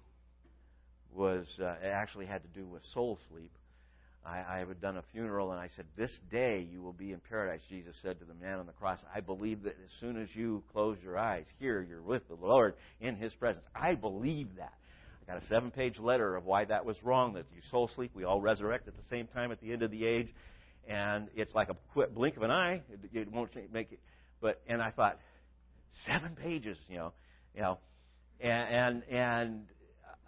[1.15, 3.53] was uh, actually had to do with soul sleep.
[4.25, 7.21] I, I had done a funeral, and I said, "This day you will be in
[7.21, 10.29] paradise." Jesus said to the man on the cross, "I believe that as soon as
[10.35, 14.75] you close your eyes, here you're with the Lord in His presence." I believe that.
[15.29, 17.35] Got a seven-page letter of why that was wrong.
[17.35, 19.91] That you soul sleep, we all resurrect at the same time at the end of
[19.91, 20.33] the age,
[20.89, 22.81] and it's like a quick blink of an eye.
[22.91, 24.01] It, it won't make it.
[24.41, 25.19] But and I thought,
[26.07, 27.13] seven pages, you know,
[27.55, 27.79] you know,
[28.41, 29.61] and and, and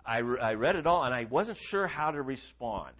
[0.04, 2.92] I, I read it all, and I wasn't sure how to respond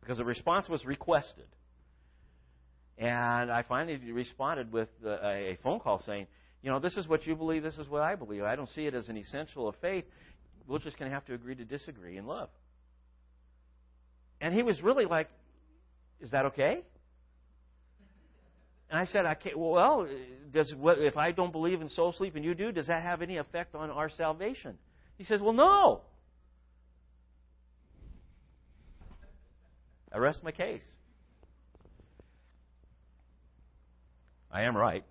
[0.00, 1.46] because the response was requested.
[2.98, 6.28] And I finally responded with a phone call saying,
[6.62, 8.42] you know, this is what you believe, this is what I believe.
[8.42, 10.04] I don't see it as an essential of faith.
[10.66, 12.48] We're just going to have to agree to disagree in love.
[14.40, 15.28] And he was really like,
[16.20, 16.82] is that okay?
[18.90, 20.08] And I said, I can't, well,
[20.52, 23.36] does, if I don't believe in soul sleep and you do, does that have any
[23.36, 24.78] effect on our salvation?
[25.16, 26.00] He said, well, no.
[30.12, 30.82] I rest my case.
[34.50, 35.04] I am right.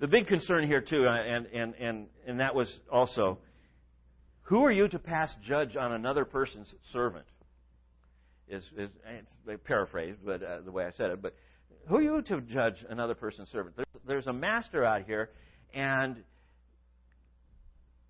[0.00, 3.38] The big concern here, too, and, and, and, and that was also
[4.50, 7.24] who are you to pass judge on another person's servant?
[8.48, 11.22] Is, is it's paraphrased, but uh, the way I said it.
[11.22, 11.36] But
[11.86, 13.76] who are you to judge another person's servant?
[13.76, 15.30] There's, there's a master out here,
[15.72, 16.16] and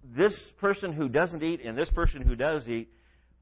[0.02, 2.88] this person who doesn't eat and this person who does eat,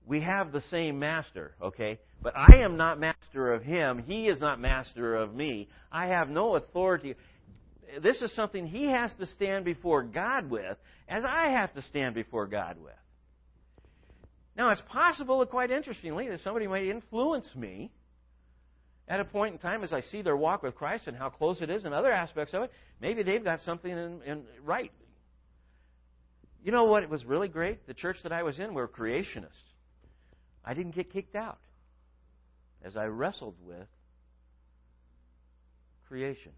[0.05, 2.01] we have the same master, okay?
[2.21, 4.03] But I am not master of him.
[4.07, 5.69] He is not master of me.
[5.93, 7.15] I have no authority.
[8.03, 10.77] This is something he has to stand before God with,
[11.09, 12.93] as I have to stand before God with.
[14.57, 17.91] Now, it's possible, quite interestingly, that somebody might influence me
[19.07, 21.61] at a point in time as I see their walk with Christ and how close
[21.61, 22.73] it is and other aspects of it.
[23.01, 24.93] Maybe they've got something in, in right.
[26.63, 27.87] You know what It was really great?
[27.87, 29.47] The church that I was in were creationists.
[30.65, 31.61] I didn't get kicked out
[32.85, 33.87] as I wrestled with
[36.09, 36.53] creation.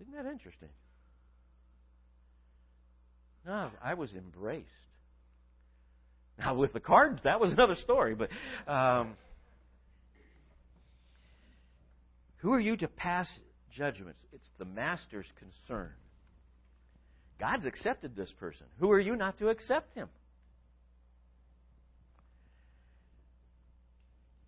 [0.00, 0.68] Isn't that interesting?
[3.46, 4.68] No, I was embraced.
[6.38, 8.28] Now, with the cards, that was another story, but.
[8.70, 9.16] Um,
[12.38, 13.28] who are you to pass
[13.72, 14.20] judgments?
[14.32, 15.90] It's the master's concern.
[17.40, 18.66] God's accepted this person.
[18.78, 20.08] Who are you not to accept him?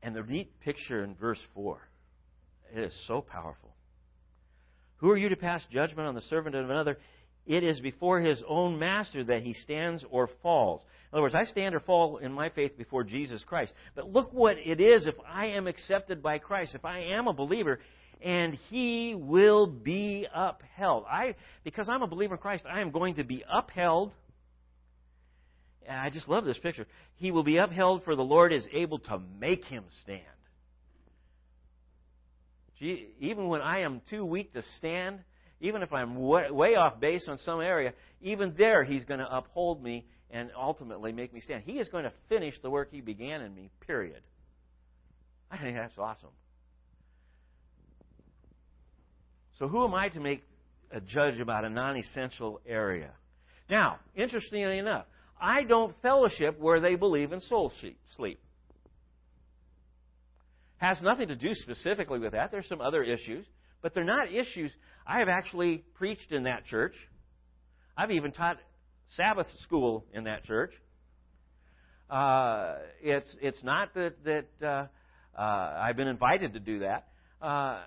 [0.02, 1.80] And the neat picture in verse 4,
[2.74, 3.69] it is so powerful.
[5.00, 6.98] Who are you to pass judgment on the servant of another?
[7.46, 10.82] it is before his own master that he stands or falls.
[11.12, 13.72] In other words, I stand or fall in my faith before Jesus Christ.
[13.96, 17.32] But look what it is if I am accepted by Christ, if I am a
[17.32, 17.80] believer,
[18.22, 21.06] and he will be upheld.
[21.10, 21.34] I
[21.64, 24.12] because I'm a believer in Christ, I am going to be upheld.
[25.90, 26.86] I just love this picture.
[27.16, 30.20] He will be upheld for the Lord is able to make him stand.
[32.80, 35.20] Even when I am too weak to stand,
[35.60, 39.82] even if I'm way off base on some area, even there He's going to uphold
[39.82, 41.64] me and ultimately make me stand.
[41.64, 44.22] He is going to finish the work He began in me, period.
[45.50, 46.30] I think that's awesome.
[49.58, 50.42] So, who am I to make
[50.90, 53.10] a judge about a non essential area?
[53.68, 55.04] Now, interestingly enough,
[55.40, 57.72] I don't fellowship where they believe in soul
[58.16, 58.40] sleep.
[60.80, 62.50] Has nothing to do specifically with that.
[62.50, 63.44] There's some other issues,
[63.82, 64.72] but they're not issues
[65.06, 66.94] I have actually preached in that church.
[67.98, 68.56] I've even taught
[69.10, 70.72] Sabbath school in that church.
[72.08, 74.86] Uh, it's it's not that that uh,
[75.38, 77.08] uh, I've been invited to do that,
[77.42, 77.82] uh,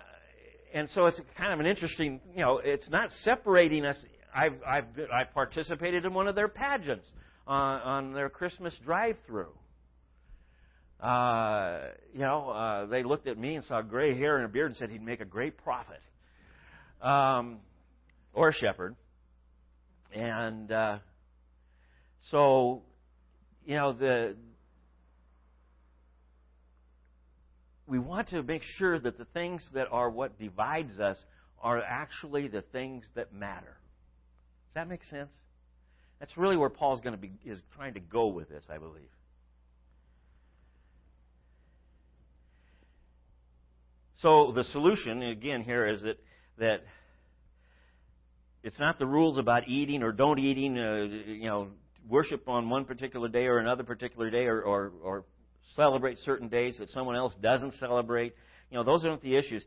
[0.72, 2.20] and so it's kind of an interesting.
[2.32, 3.96] You know, it's not separating us.
[4.32, 7.08] I've I've I've participated in one of their pageants
[7.44, 9.52] on, on their Christmas drive-through.
[11.00, 11.80] Uh,
[12.12, 14.76] you know, uh, they looked at me and saw gray hair and a beard and
[14.76, 16.00] said he'd make a great prophet
[17.02, 17.58] um,
[18.32, 18.96] or a shepherd.
[20.12, 20.98] And uh,
[22.30, 22.82] so,
[23.66, 24.36] you know, the
[27.86, 31.18] we want to make sure that the things that are what divides us
[31.60, 33.76] are actually the things that matter.
[34.68, 35.32] Does that make sense?
[36.18, 39.10] That's really where Paul's going to be is trying to go with this, I believe.
[44.24, 46.16] So the solution again here is that
[46.56, 46.82] that
[48.62, 51.68] it's not the rules about eating or don't eating, uh, you know,
[52.08, 55.24] worship on one particular day or another particular day or, or, or
[55.74, 58.34] celebrate certain days that someone else doesn't celebrate.
[58.70, 59.62] You know, those aren't the issues.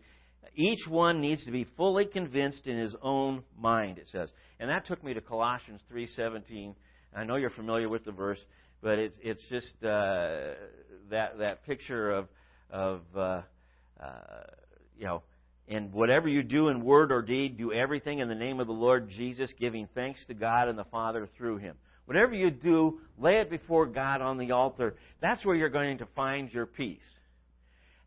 [0.56, 4.32] Each one needs to be fully convinced in his own mind, it says.
[4.60, 6.74] And that took me to Colossians 3.17.
[7.16, 8.44] I know you're familiar with the verse,
[8.82, 10.56] but it's, it's just uh,
[11.12, 12.28] that, that picture of,
[12.72, 13.42] of uh,
[14.02, 14.44] uh,
[14.98, 15.24] you know,
[15.68, 18.74] and whatever you do in word or deed, do everything in the name of the
[18.74, 21.76] Lord Jesus, giving thanks to God and the Father through him.
[22.06, 24.96] Whatever you do, lay it before God on the altar.
[25.22, 27.00] That's where you're going to find your peace.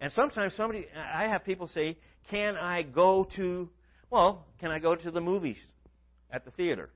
[0.00, 1.98] And sometimes somebody, I have people say,
[2.30, 3.68] can I go to,
[4.08, 5.58] well, can I go to the movies
[6.30, 6.88] at the theater?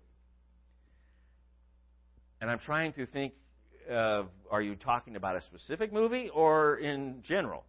[2.41, 3.35] And I'm trying to think,
[3.91, 7.65] uh, are you talking about a specific movie or in general?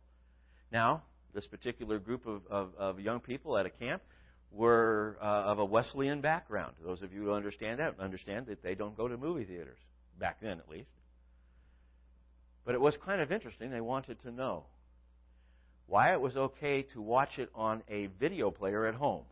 [0.71, 1.03] Now,
[1.35, 4.01] this particular group of, of, of young people at a camp
[4.51, 6.73] were uh, of a Wesleyan background.
[6.83, 9.77] Those of you who understand that understand that they don't go to movie theaters,
[10.17, 10.89] back then at least.
[12.65, 13.69] But it was kind of interesting.
[13.69, 14.63] They wanted to know
[15.87, 19.23] why it was okay to watch it on a video player at home.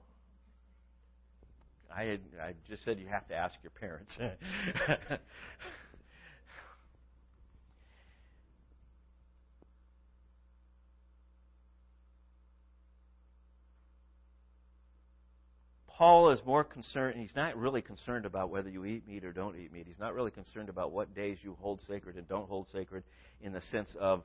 [1.95, 4.11] I had I just said you have to ask your parents.
[15.97, 19.55] Paul is more concerned, he's not really concerned about whether you eat meat or don't
[19.55, 19.85] eat meat.
[19.87, 23.03] He's not really concerned about what days you hold sacred and don't hold sacred
[23.41, 24.23] in the sense of,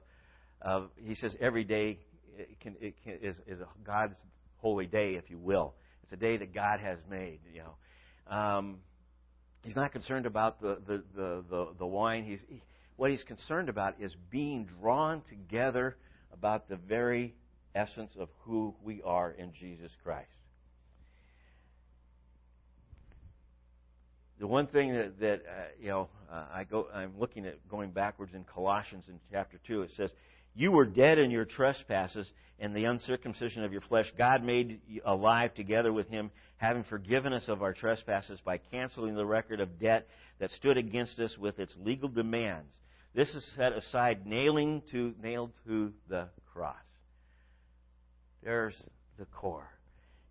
[0.62, 1.98] of he says every day
[2.38, 4.16] it can, it can, is, is God's
[4.56, 5.74] holy day, if you will.
[6.04, 8.34] It's a day that God has made, you know.
[8.34, 8.78] Um,
[9.62, 12.24] he's not concerned about the, the, the, the, the wine.
[12.24, 12.62] He's, he,
[12.96, 15.96] what he's concerned about is being drawn together
[16.32, 17.34] about the very
[17.74, 20.30] essence of who we are in Jesus Christ.
[24.38, 27.90] The one thing that, that uh, you know, uh, I go, I'm looking at going
[27.90, 29.82] backwards in Colossians in chapter two.
[29.82, 30.10] It says,
[30.54, 34.12] "You were dead in your trespasses and the uncircumcision of your flesh.
[34.16, 39.26] God made alive together with Him, having forgiven us of our trespasses by canceling the
[39.26, 40.08] record of debt
[40.38, 42.72] that stood against us with its legal demands.
[43.14, 46.76] This is set aside, nailing to nailed to the cross."
[48.42, 48.80] There's
[49.18, 49.68] the core.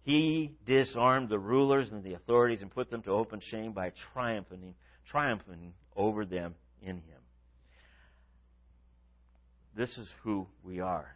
[0.08, 4.74] He disarmed the rulers and the authorities and put them to open shame by triumphing,
[5.06, 7.20] triumphing over them in Him.
[9.76, 11.14] This is who we are.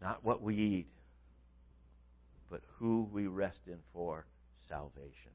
[0.00, 0.86] Not what we eat,
[2.48, 4.26] but who we rest in for
[4.68, 5.32] salvation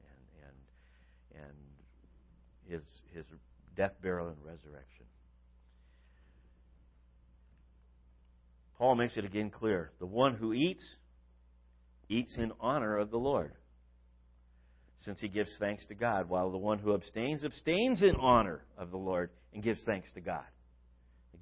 [0.00, 0.54] and,
[1.34, 1.56] and, and
[2.66, 2.82] his,
[3.14, 3.26] his
[3.76, 5.04] death, burial, and resurrection.
[8.78, 9.92] Paul makes it again clear.
[9.98, 10.86] The one who eats,
[12.08, 13.52] eats in honor of the Lord,
[14.98, 18.90] since he gives thanks to God, while the one who abstains, abstains in honor of
[18.90, 20.44] the Lord and gives thanks to God.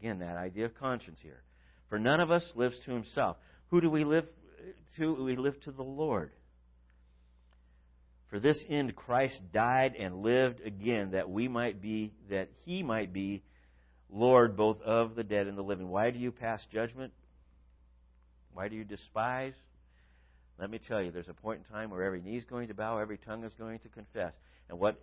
[0.00, 1.42] Again, that idea of conscience here.
[1.88, 3.36] For none of us lives to himself.
[3.70, 4.26] Who do we live
[4.96, 5.24] to?
[5.24, 6.32] We live to the Lord.
[8.30, 13.12] For this end Christ died and lived again that we might be that he might
[13.12, 13.42] be
[14.10, 15.88] Lord both of the dead and the living.
[15.88, 17.12] Why do you pass judgment?
[18.54, 19.54] Why do you despise?
[20.58, 22.74] Let me tell you, there's a point in time where every knee is going to
[22.74, 24.32] bow, every tongue is going to confess.
[24.70, 25.00] And what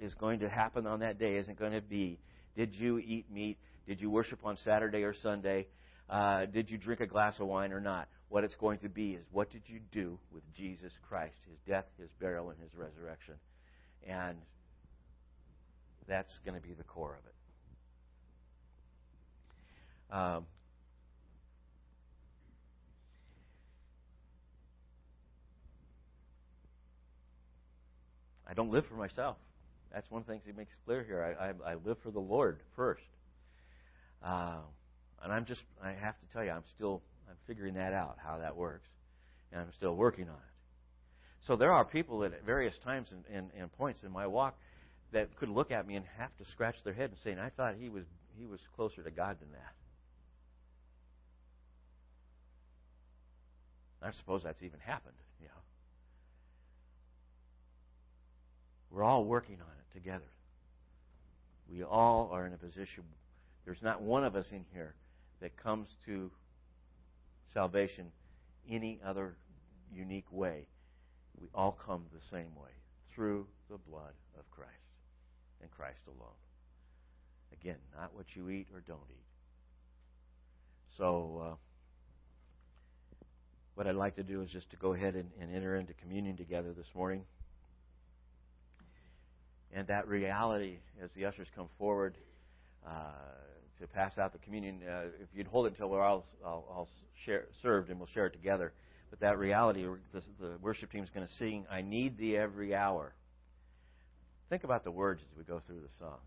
[0.00, 2.18] is going to happen on that day isn't going to be
[2.56, 3.58] did you eat meat?
[3.86, 5.66] Did you worship on Saturday or Sunday?
[6.08, 8.08] Uh, did you drink a glass of wine or not?
[8.28, 11.86] What it's going to be is what did you do with Jesus Christ, his death,
[11.98, 13.34] his burial, and his resurrection?
[14.06, 14.36] And
[16.06, 17.34] that's going to be the core of it.
[20.14, 20.46] Um,
[28.52, 29.38] I don't live for myself.
[29.94, 31.36] That's one thing he makes clear here.
[31.40, 33.00] I, I, I live for the Lord first.
[34.22, 34.58] Uh,
[35.22, 37.00] and I'm just, I have to tell you, I'm still,
[37.30, 38.90] I'm figuring that out, how that works.
[39.52, 41.46] And I'm still working on it.
[41.46, 44.54] So there are people at various times and, and, and points in my walk
[45.12, 47.76] that could look at me and have to scratch their head and say, I thought
[47.80, 48.04] he was,
[48.38, 49.72] he was closer to God than that.
[54.06, 55.62] I suppose that's even happened, you know.
[58.92, 60.30] We're all working on it together.
[61.70, 63.04] We all are in a position.
[63.64, 64.94] There's not one of us in here
[65.40, 66.30] that comes to
[67.54, 68.12] salvation
[68.70, 69.36] any other
[69.92, 70.66] unique way.
[71.40, 72.70] We all come the same way
[73.14, 74.70] through the blood of Christ
[75.62, 76.36] and Christ alone.
[77.52, 79.24] Again, not what you eat or don't eat.
[80.98, 81.54] So, uh,
[83.74, 86.36] what I'd like to do is just to go ahead and, and enter into communion
[86.36, 87.22] together this morning.
[89.72, 92.14] And that reality, as the ushers come forward
[92.86, 92.90] uh,
[93.80, 96.88] to pass out the communion, uh, if you'd hold it until we're all, all, all
[97.24, 98.72] share, served and we'll share it together.
[99.10, 102.74] But that reality, the, the worship team is going to sing, I Need Thee Every
[102.74, 103.14] Hour.
[104.50, 106.18] Think about the words as we go through the song,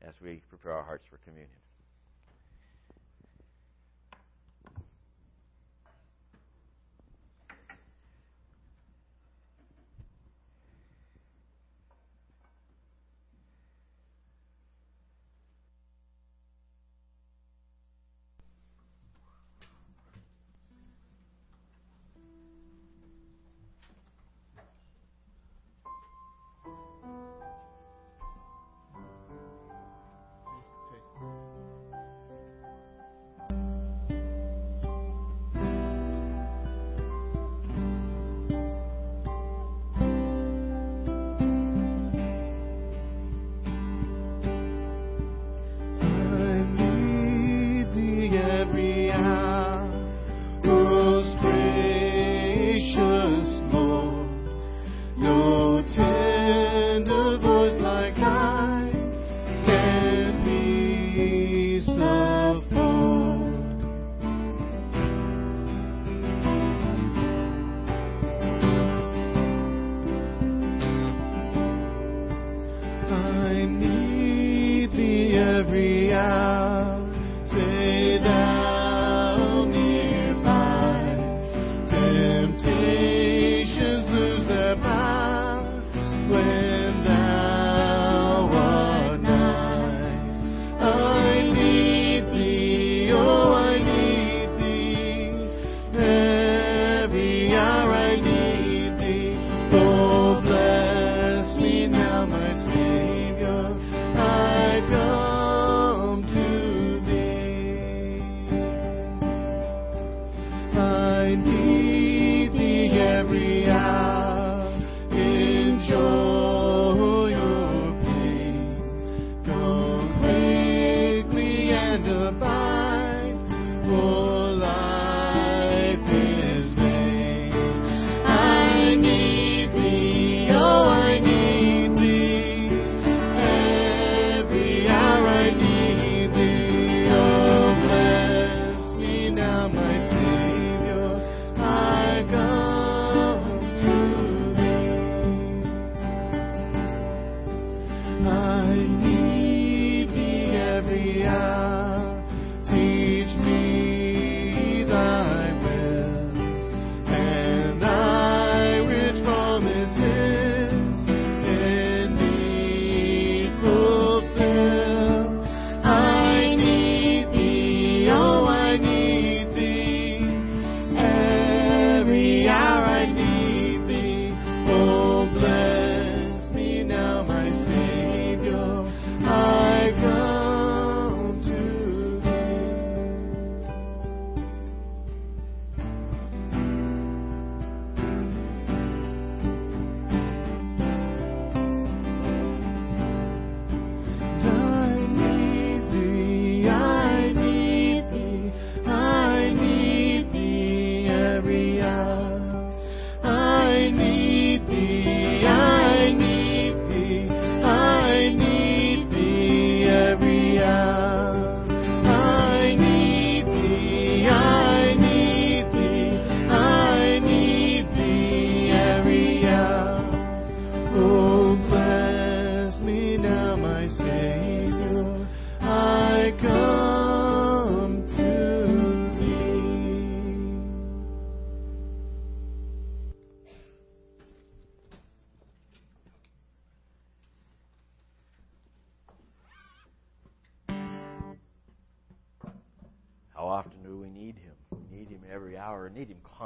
[0.00, 1.58] as we prepare our hearts for communion.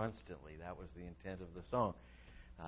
[0.01, 0.53] Constantly.
[0.61, 1.95] That was the intent of the song.
[2.59, 2.65] Uh,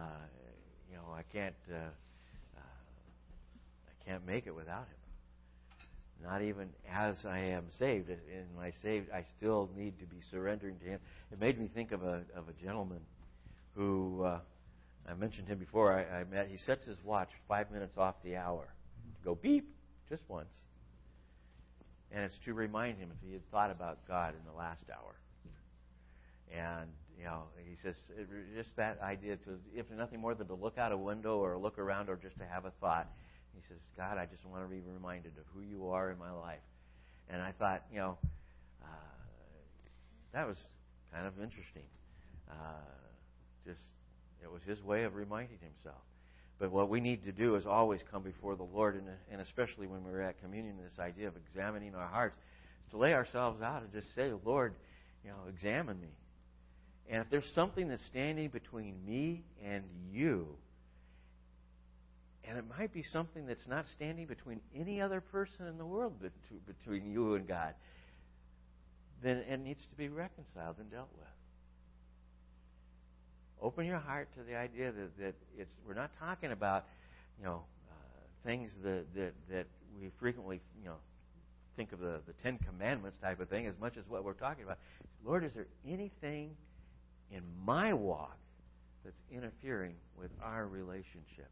[0.90, 6.28] you know, I can't, uh, uh, I can't make it without Him.
[6.28, 8.10] Not even as I am saved.
[8.10, 11.00] In my saved, I still need to be surrendering to Him.
[11.32, 13.00] It made me think of a of a gentleman
[13.74, 14.38] who uh,
[15.08, 15.92] I mentioned him before.
[15.92, 16.48] I, I met.
[16.48, 18.68] He sets his watch five minutes off the hour
[19.16, 19.68] to go beep
[20.08, 20.50] just once
[22.14, 25.14] and it's to remind him if he had thought about God in the last hour.
[26.52, 27.96] And you know, he says
[28.54, 31.78] just that idea to, if nothing more than to look out a window or look
[31.78, 33.08] around or just to have a thought.
[33.54, 36.32] He says, God, I just want to be reminded of who you are in my
[36.32, 36.62] life.
[37.28, 38.16] And I thought, you know,
[38.82, 38.86] uh,
[40.32, 40.58] that was
[41.12, 41.84] kind of interesting.
[42.50, 42.54] Uh,
[43.66, 43.80] just
[44.42, 46.02] it was his way of reminding himself.
[46.58, 49.86] But what we need to do is always come before the Lord, and, and especially
[49.86, 52.36] when we're at communion, this idea of examining our hearts,
[52.90, 54.74] to lay ourselves out and just say, Lord,
[55.24, 56.08] you know, examine me.
[57.11, 60.46] And if there's something that's standing between me and you,
[62.44, 66.14] and it might be something that's not standing between any other person in the world
[66.20, 66.32] but
[66.66, 67.74] between you and God,
[69.22, 71.28] then it needs to be reconciled and dealt with.
[73.61, 76.84] Open your heart to the idea that, that it's we're not talking about
[77.38, 77.94] you know uh,
[78.44, 79.66] things that, that that
[80.00, 80.96] we frequently you know
[81.76, 84.64] think of the the Ten Commandments type of thing as much as what we're talking
[84.64, 84.78] about.
[85.24, 86.50] Lord, is there anything
[87.32, 88.36] in my walk
[89.04, 91.50] that's interfering with our relationship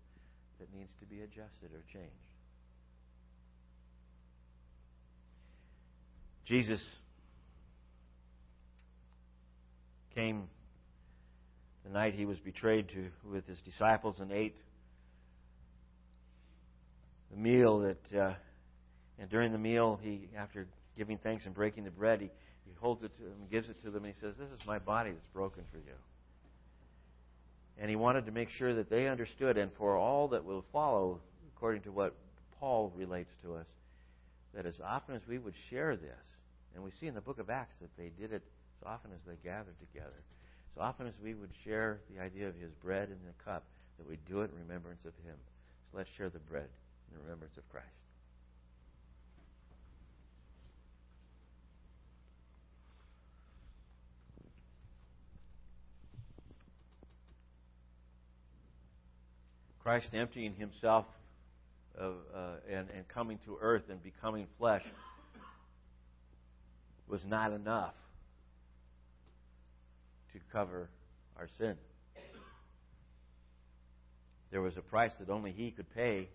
[0.58, 2.14] that needs to be adjusted or changed?
[6.44, 6.80] Jesus
[10.14, 10.48] came
[11.84, 14.56] the night he was betrayed to with his disciples and ate
[17.30, 18.34] the meal that uh,
[19.18, 20.66] and during the meal he after
[20.96, 22.30] giving thanks and breaking the bread he,
[22.66, 24.78] he holds it to them gives it to them and he says this is my
[24.78, 25.94] body that's broken for you
[27.78, 31.20] and he wanted to make sure that they understood and for all that will follow
[31.56, 32.14] according to what
[32.58, 33.66] paul relates to us
[34.54, 36.10] that as often as we would share this
[36.74, 38.42] and we see in the book of acts that they did it
[38.80, 40.22] as often as they gathered together
[40.72, 43.64] as often as we would share the idea of his bread and the cup,
[43.98, 45.36] that we do it in remembrance of him.
[45.90, 46.68] So let's share the bread
[47.10, 47.86] in remembrance of Christ.
[59.90, 61.04] Christ emptying himself
[61.98, 62.38] of, uh,
[62.70, 64.84] and, and coming to earth and becoming flesh
[67.08, 67.94] was not enough
[70.32, 70.88] to cover
[71.36, 71.74] our sin.
[74.52, 76.28] There was a price that only He could pay,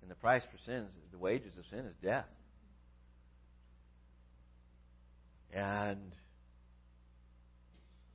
[0.00, 2.24] and the price for sin, the wages of sin, is death.
[5.52, 6.10] And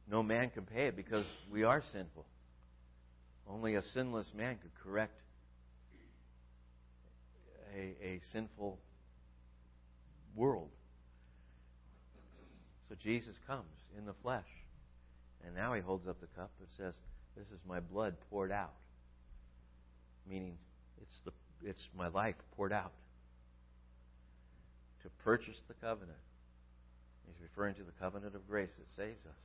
[0.10, 2.26] no man can pay it because we are sinful.
[3.50, 5.20] Only a sinless man could correct
[7.76, 8.78] a, a sinful
[10.36, 10.70] world.
[12.88, 13.66] So Jesus comes
[13.98, 14.46] in the flesh.
[15.46, 16.94] And now he holds up the cup and says,
[17.38, 18.74] This is my blood poured out.
[20.30, 20.58] Meaning,
[21.02, 21.32] it's, the,
[21.68, 22.92] it's my life poured out
[25.04, 26.18] to purchase the covenant.
[27.26, 29.42] He's referring to the covenant of grace that saves us.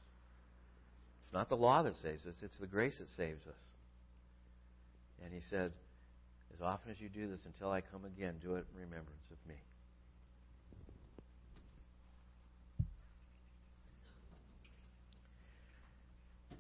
[1.25, 3.55] It's not the law that saves us, it's the grace that saves us.
[5.23, 5.73] And he said,
[6.55, 9.49] As often as you do this until I come again, do it in remembrance of
[9.49, 9.57] me.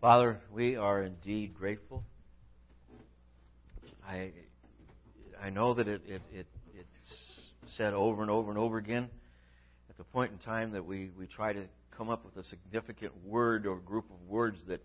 [0.00, 2.04] Father, we are indeed grateful.
[4.06, 4.32] I,
[5.42, 6.46] I know that it, it, it,
[6.78, 9.08] it's said over and over and over again
[9.88, 11.62] at the point in time that we, we try to
[11.96, 14.80] come up with a significant word or group of words that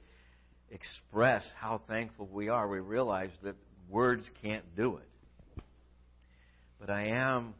[0.72, 2.67] express how thankful we are.
[2.67, 3.55] We realize that
[3.89, 5.63] words can't do it.
[6.80, 7.53] But I am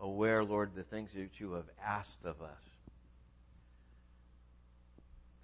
[0.00, 2.62] aware, Lord, the things that you have asked of us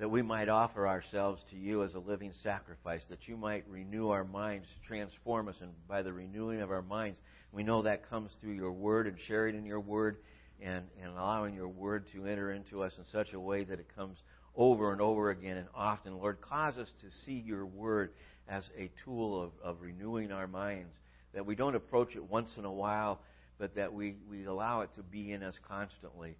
[0.02, 4.08] that we might offer ourselves to you as a living sacrifice, that you might renew
[4.08, 7.20] our minds, transform us, and by the renewing of our minds,
[7.52, 10.16] we know that comes through your word and sharing in your word
[10.60, 13.86] and, and allowing your word to enter into us in such a way that it
[13.94, 14.18] comes
[14.56, 16.18] over and over again and often.
[16.18, 18.12] Lord, cause us to see your word
[18.48, 20.94] as a tool of, of renewing our minds,
[21.34, 23.20] that we don't approach it once in a while,
[23.58, 26.36] but that we, we allow it to be in us constantly.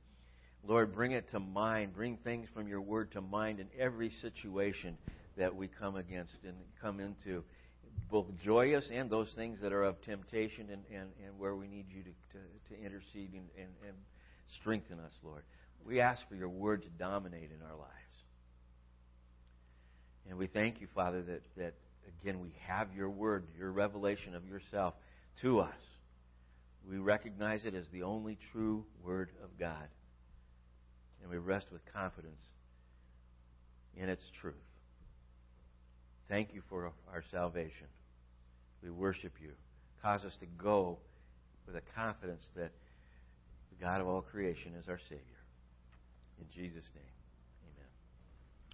[0.67, 1.95] Lord, bring it to mind.
[1.95, 4.97] Bring things from your word to mind in every situation
[5.37, 7.43] that we come against and come into,
[8.11, 11.87] both joyous and those things that are of temptation and, and, and where we need
[11.89, 13.97] you to, to, to intercede and, and, and
[14.61, 15.43] strengthen us, Lord.
[15.85, 18.02] We ask for your word to dominate in our lives.
[20.29, 21.75] And we thank you, Father, that, that
[22.21, 24.95] again we have your word, your revelation of yourself
[25.41, 25.75] to us.
[26.89, 29.89] We recognize it as the only true word of God.
[31.23, 32.41] And we rest with confidence
[33.97, 34.55] in its truth.
[36.29, 37.87] Thank you for our salvation.
[38.83, 39.51] We worship you.
[40.03, 40.99] Cause us to go
[41.67, 42.73] with a confidence that
[43.71, 45.21] the God of all creation is our Savior.
[46.41, 47.22] In Jesus' name.